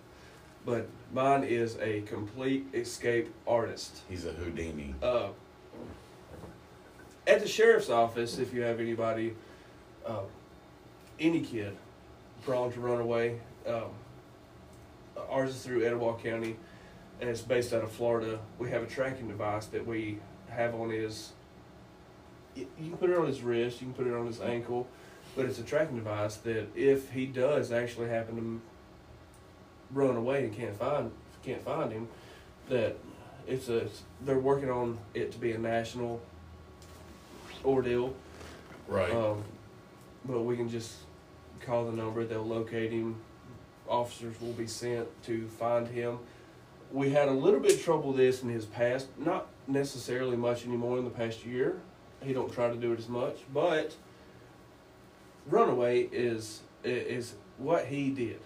but 0.64 0.88
mine 1.12 1.44
is 1.44 1.76
a 1.80 2.00
complete 2.02 2.66
escape 2.72 3.32
artist. 3.46 4.00
He's 4.08 4.24
a 4.24 4.32
Houdini. 4.32 4.94
Uh, 5.02 5.28
at 7.26 7.40
the 7.40 7.48
sheriff's 7.48 7.90
office, 7.90 8.38
if 8.38 8.52
you 8.52 8.62
have 8.62 8.80
anybody, 8.80 9.34
uh, 10.06 10.22
any 11.20 11.40
kid 11.40 11.76
prone 12.44 12.72
to 12.72 12.80
run 12.80 13.00
away, 13.00 13.38
um, 13.66 13.90
ours 15.30 15.50
is 15.50 15.62
through 15.62 15.84
Etowah 15.84 16.18
County, 16.18 16.56
and 17.20 17.30
it's 17.30 17.42
based 17.42 17.72
out 17.72 17.84
of 17.84 17.92
Florida. 17.92 18.40
We 18.58 18.70
have 18.70 18.82
a 18.82 18.86
tracking 18.86 19.28
device 19.28 19.66
that 19.66 19.86
we 19.86 20.18
have 20.48 20.74
on 20.74 20.90
his. 20.90 21.32
You 22.56 22.66
can 22.76 22.96
put 22.96 23.10
it 23.10 23.16
on 23.16 23.26
his 23.26 23.42
wrist, 23.42 23.80
you 23.80 23.86
can 23.86 23.94
put 23.94 24.06
it 24.06 24.14
on 24.14 24.26
his 24.26 24.40
ankle, 24.40 24.86
but 25.36 25.46
it's 25.46 25.58
a 25.58 25.62
tracking 25.62 25.96
device 25.96 26.36
that 26.38 26.66
if 26.74 27.10
he 27.12 27.26
does 27.26 27.70
actually 27.70 28.08
happen 28.08 28.36
to 28.36 28.60
run 29.92 30.16
away 30.16 30.44
and 30.44 30.56
can't 30.56 30.76
find 30.76 31.10
can't 31.42 31.62
find 31.62 31.92
him, 31.92 32.08
that 32.68 32.96
it's 33.46 33.68
a 33.68 33.88
they're 34.24 34.38
working 34.38 34.70
on 34.70 34.98
it 35.14 35.32
to 35.32 35.38
be 35.38 35.52
a 35.52 35.58
national 35.58 36.20
ordeal. 37.64 38.14
Right. 38.88 39.12
Um, 39.12 39.42
but 40.24 40.42
we 40.42 40.56
can 40.56 40.68
just 40.68 40.94
call 41.60 41.84
the 41.84 41.92
number, 41.92 42.24
they'll 42.24 42.46
locate 42.46 42.92
him. 42.92 43.16
Officers 43.88 44.40
will 44.40 44.52
be 44.52 44.66
sent 44.66 45.08
to 45.24 45.46
find 45.48 45.88
him. 45.88 46.18
We 46.92 47.10
had 47.10 47.28
a 47.28 47.32
little 47.32 47.60
bit 47.60 47.74
of 47.74 47.82
trouble 47.82 48.08
with 48.08 48.18
this 48.18 48.42
in 48.42 48.48
his 48.48 48.66
past, 48.66 49.08
not 49.18 49.46
necessarily 49.66 50.36
much 50.36 50.66
anymore 50.66 50.98
in 50.98 51.04
the 51.04 51.10
past 51.10 51.44
year. 51.44 51.80
He 52.22 52.32
don't 52.32 52.52
try 52.52 52.68
to 52.68 52.76
do 52.76 52.92
it 52.92 52.98
as 52.98 53.08
much, 53.08 53.38
but 53.52 53.94
runaway 55.46 56.02
is 56.12 56.60
is 56.84 57.34
what 57.58 57.86
he 57.86 58.10
did. 58.10 58.40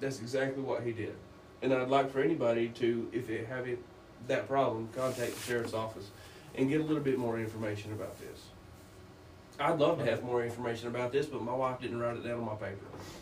That's 0.00 0.20
exactly 0.20 0.62
what 0.62 0.82
he 0.82 0.92
did. 0.92 1.14
And 1.62 1.72
I'd 1.72 1.88
like 1.88 2.10
for 2.12 2.20
anybody 2.20 2.68
to, 2.68 3.08
if 3.12 3.26
they 3.26 3.44
have 3.44 3.66
it, 3.66 3.78
that 4.28 4.46
problem, 4.48 4.88
contact 4.94 5.34
the 5.34 5.40
sheriff's 5.40 5.74
office 5.74 6.10
and 6.54 6.68
get 6.68 6.80
a 6.80 6.84
little 6.84 7.02
bit 7.02 7.18
more 7.18 7.38
information 7.38 7.92
about 7.92 8.18
this. 8.20 8.46
I'd 9.58 9.78
love 9.78 9.98
to 9.98 10.04
have 10.04 10.22
more 10.22 10.44
information 10.44 10.88
about 10.88 11.12
this, 11.12 11.26
but 11.26 11.40
my 11.42 11.54
wife 11.54 11.80
didn't 11.80 11.98
write 11.98 12.16
it 12.16 12.24
down 12.24 12.40
on 12.40 12.44
my 12.44 12.54
paper. 12.54 12.76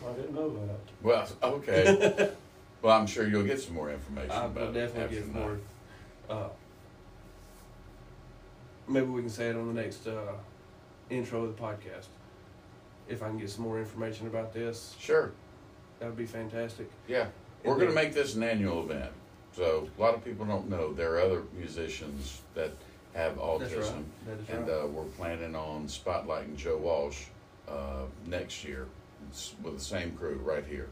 I 0.05 0.11
didn't 0.13 0.35
know 0.35 0.49
that. 0.49 0.77
well, 1.01 1.27
okay. 1.43 2.31
well, 2.81 2.97
I'm 2.97 3.07
sure 3.07 3.25
you'll 3.25 3.43
get 3.43 3.61
some 3.61 3.73
more 3.73 3.89
information 3.89 4.31
I 4.31 4.45
about 4.45 4.55
will 4.55 4.69
it 4.69 4.73
definitely 4.73 5.15
get 5.17 5.25
tonight. 5.27 5.39
more. 5.39 5.57
Uh, 6.29 6.49
maybe 8.87 9.05
we 9.07 9.21
can 9.21 9.29
say 9.29 9.47
it 9.49 9.55
on 9.55 9.73
the 9.73 9.81
next 9.81 10.07
uh, 10.07 10.33
intro 11.09 11.43
of 11.45 11.55
the 11.55 11.61
podcast. 11.61 12.07
If 13.07 13.23
I 13.23 13.27
can 13.29 13.37
get 13.37 13.49
some 13.49 13.63
more 13.63 13.79
information 13.79 14.27
about 14.27 14.53
this, 14.53 14.95
Sure. 14.99 15.31
That 15.99 16.07
would 16.07 16.17
be 16.17 16.25
fantastic. 16.25 16.89
Yeah. 17.07 17.27
We're 17.63 17.75
going 17.75 17.87
to 17.87 17.95
make 17.95 18.13
this 18.13 18.35
an 18.35 18.43
annual 18.43 18.83
event. 18.83 19.11
So 19.55 19.89
a 19.97 20.01
lot 20.01 20.13
of 20.13 20.23
people 20.23 20.45
don't 20.45 20.69
know 20.69 20.93
there 20.93 21.15
are 21.15 21.21
other 21.21 21.43
musicians 21.57 22.41
that 22.53 22.71
have 23.13 23.37
autism. 23.37 24.03
Right. 24.27 24.49
And 24.49 24.67
right. 24.67 24.83
uh, 24.83 24.87
we're 24.87 25.05
planning 25.05 25.55
on 25.55 25.87
spotlighting 25.87 26.57
Joe 26.57 26.77
Walsh 26.77 27.23
uh, 27.67 28.03
next 28.27 28.63
year 28.63 28.87
with 29.63 29.77
the 29.77 29.83
same 29.83 30.11
crew 30.11 30.39
right 30.43 30.65
here 30.65 30.89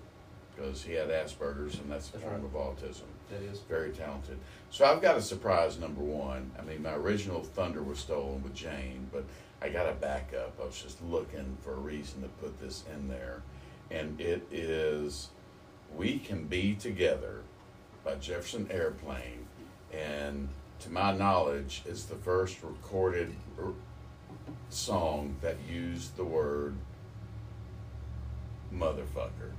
because 0.55 0.83
he 0.83 0.93
had 0.93 1.09
Asperger's 1.09 1.75
and 1.75 1.91
that's 1.91 2.09
a 2.09 2.13
That's 2.13 2.23
form 2.23 2.35
right. 2.35 2.43
of 2.43 2.77
autism. 2.77 3.03
that 3.29 3.41
is. 3.41 3.59
Very 3.69 3.91
talented. 3.91 4.37
So 4.71 4.85
I've 4.85 5.01
got 5.01 5.17
a 5.17 5.21
surprise 5.21 5.79
number 5.79 6.01
one. 6.01 6.51
I 6.57 6.63
mean, 6.63 6.81
my 6.81 6.93
original 6.93 7.43
Thunder 7.43 7.83
was 7.83 7.99
stolen 7.99 8.41
with 8.43 8.55
Jane, 8.55 9.07
but 9.11 9.23
I 9.61 9.69
got 9.69 9.87
a 9.87 9.93
backup. 9.93 10.53
I 10.61 10.65
was 10.65 10.81
just 10.81 11.01
looking 11.03 11.57
for 11.61 11.73
a 11.73 11.77
reason 11.79 12.21
to 12.21 12.27
put 12.27 12.59
this 12.59 12.83
in 12.93 13.07
there. 13.07 13.41
And 13.91 14.19
it 14.19 14.47
is 14.51 15.29
We 15.95 16.19
Can 16.19 16.45
Be 16.45 16.75
Together 16.75 17.41
by 18.03 18.15
Jefferson 18.15 18.67
Airplane. 18.71 19.47
And 19.93 20.49
to 20.79 20.91
my 20.91 21.15
knowledge, 21.15 21.83
it's 21.85 22.05
the 22.05 22.15
first 22.15 22.61
recorded 22.63 23.33
r- 23.61 23.71
song 24.69 25.35
that 25.41 25.57
used 25.69 26.17
the 26.17 26.23
word 26.23 26.75
motherfucker. 28.73 29.51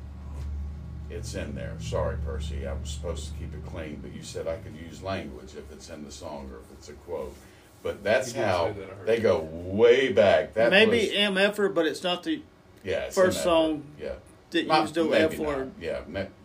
It's 1.10 1.34
in 1.34 1.54
there. 1.54 1.74
Sorry, 1.80 2.16
Percy. 2.24 2.66
I 2.66 2.72
was 2.72 2.90
supposed 2.90 3.28
to 3.28 3.38
keep 3.38 3.54
it 3.54 3.64
clean, 3.66 4.00
but 4.02 4.14
you 4.14 4.22
said 4.22 4.48
I 4.48 4.56
could 4.56 4.74
use 4.74 5.02
language 5.02 5.50
if 5.56 5.70
it's 5.70 5.90
in 5.90 6.04
the 6.04 6.10
song 6.10 6.50
or 6.52 6.58
if 6.58 6.78
it's 6.78 6.88
a 6.88 6.92
quote. 6.92 7.34
But 7.82 8.02
that's 8.02 8.32
how 8.32 8.74
that, 8.78 9.06
they 9.06 9.20
go 9.20 9.40
way 9.40 10.10
back. 10.10 10.54
That 10.54 10.70
Maybe 10.70 11.00
was, 11.00 11.10
MFer, 11.10 11.72
but 11.72 11.86
it's 11.86 12.02
not 12.02 12.22
the 12.22 12.42
yeah, 12.84 13.04
it's 13.04 13.14
first 13.14 13.42
song 13.42 13.82
Yeah, 14.00 14.14
that 14.50 14.66
Not- 14.66 14.82
used 14.82 14.94
the 14.94 15.08
F 15.08 15.38
word. 15.38 15.72
Yeah, 15.80 16.00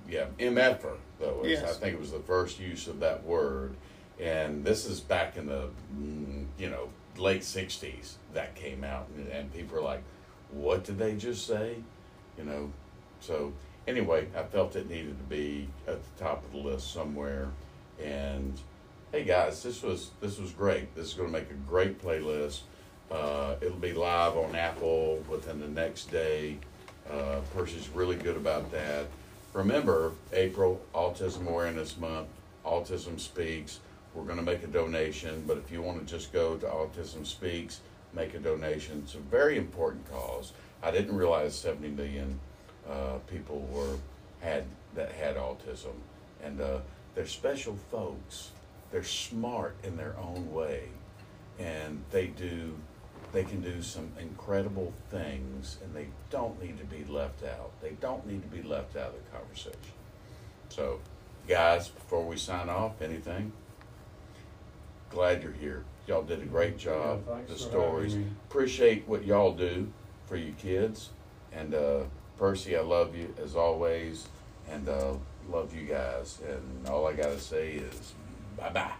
yeah, 0.07 0.25
MFer 0.39 0.97
though. 1.19 1.41
is- 1.43 1.61
I 1.61 1.67
think 1.73 1.93
it 1.95 1.99
was 1.99 2.11
the 2.11 2.19
first 2.19 2.59
use 2.59 2.87
of 2.87 2.99
that 3.01 3.23
word, 3.23 3.75
and 4.19 4.63
this 4.65 4.85
is 4.85 4.99
back 4.99 5.37
in 5.37 5.45
the 5.47 5.69
mm, 5.95 6.45
you 6.57 6.69
know 6.69 6.89
late 7.17 7.41
'60s 7.43 8.15
that 8.33 8.55
came 8.55 8.83
out, 8.83 9.07
and, 9.15 9.27
and 9.27 9.53
people 9.53 9.75
were 9.75 9.83
like, 9.83 10.01
"What 10.51 10.83
did 10.83 10.97
they 10.97 11.15
just 11.15 11.45
say?" 11.45 11.75
You 12.37 12.45
know, 12.45 12.71
so 13.19 13.53
anyway, 13.87 14.27
I 14.35 14.43
felt 14.43 14.75
it 14.75 14.89
needed 14.89 15.17
to 15.17 15.23
be 15.25 15.67
at 15.87 15.99
the 16.01 16.23
top 16.23 16.43
of 16.45 16.51
the 16.51 16.57
list 16.57 16.93
somewhere, 16.93 17.49
and 18.01 18.59
hey 19.11 19.23
guys, 19.23 19.61
this 19.63 19.81
was 19.83 20.11
this 20.21 20.39
was 20.39 20.51
great. 20.51 20.95
This 20.95 21.07
is 21.07 21.13
going 21.15 21.31
to 21.31 21.33
make 21.33 21.49
a 21.51 21.55
great 21.69 22.01
playlist. 22.01 22.61
Uh, 23.11 23.55
it'll 23.61 23.77
be 23.77 23.93
live 23.93 24.37
on 24.37 24.55
Apple 24.55 25.23
within 25.29 25.59
the 25.59 25.67
next 25.67 26.11
day. 26.11 26.57
Uh, 27.09 27.39
Percy's 27.55 27.89
really 27.89 28.15
good 28.15 28.37
about 28.37 28.71
that. 28.71 29.07
Remember, 29.53 30.11
April, 30.31 30.79
Autism 30.93 31.47
Awareness 31.47 31.97
Month, 31.97 32.27
Autism 32.65 33.19
Speaks. 33.19 33.79
We're 34.13 34.23
going 34.23 34.37
to 34.37 34.43
make 34.43 34.63
a 34.63 34.67
donation, 34.67 35.43
but 35.47 35.57
if 35.57 35.71
you 35.71 35.81
want 35.81 35.99
to 35.99 36.05
just 36.05 36.31
go 36.31 36.57
to 36.57 36.65
Autism 36.67 37.25
Speaks, 37.25 37.81
make 38.13 38.35
a 38.35 38.39
donation. 38.39 39.01
It's 39.03 39.15
a 39.15 39.19
very 39.19 39.57
important 39.57 40.09
cause. 40.11 40.53
I 40.83 40.91
didn't 40.91 41.15
realize 41.15 41.55
70 41.55 41.89
million 41.89 42.39
uh, 42.89 43.17
people 43.27 43.67
were 43.71 43.97
had 44.41 44.63
that 44.95 45.11
had 45.11 45.35
autism, 45.35 45.93
and 46.43 46.59
uh, 46.61 46.79
they're 47.13 47.27
special 47.27 47.77
folks. 47.91 48.51
They're 48.91 49.03
smart 49.03 49.75
in 49.83 49.97
their 49.97 50.15
own 50.17 50.51
way, 50.51 50.83
and 51.59 52.01
they 52.11 52.27
do 52.27 52.73
they 53.31 53.43
can 53.43 53.61
do 53.61 53.81
some 53.81 54.11
incredible 54.19 54.93
things 55.09 55.77
and 55.83 55.93
they 55.93 56.07
don't 56.29 56.61
need 56.61 56.77
to 56.79 56.85
be 56.85 57.05
left 57.05 57.43
out. 57.43 57.71
They 57.81 57.91
don't 58.01 58.25
need 58.25 58.41
to 58.41 58.47
be 58.47 58.67
left 58.67 58.95
out 58.95 59.09
of 59.09 59.13
the 59.13 59.37
conversation. 59.37 59.77
So, 60.69 60.99
guys, 61.47 61.89
before 61.89 62.25
we 62.25 62.37
sign 62.37 62.69
off, 62.69 63.01
anything? 63.01 63.51
Glad 65.09 65.43
you're 65.43 65.51
here. 65.51 65.83
Y'all 66.07 66.23
did 66.23 66.41
a 66.41 66.45
great 66.45 66.77
job. 66.77 67.23
Yeah, 67.27 67.37
the 67.47 67.57
stories. 67.57 68.15
Appreciate 68.49 69.07
what 69.07 69.25
y'all 69.25 69.53
do 69.53 69.91
for 70.25 70.35
you 70.35 70.53
kids. 70.53 71.09
And 71.51 71.73
uh, 71.73 72.01
Percy, 72.37 72.75
I 72.77 72.81
love 72.81 73.15
you 73.15 73.33
as 73.41 73.55
always. 73.55 74.27
And 74.71 74.87
uh, 74.87 75.13
love 75.49 75.75
you 75.75 75.85
guys. 75.85 76.39
And 76.47 76.87
all 76.87 77.07
I 77.07 77.13
got 77.13 77.29
to 77.29 77.39
say 77.39 77.73
is 77.73 78.13
bye 78.57 78.69
bye. 78.69 78.93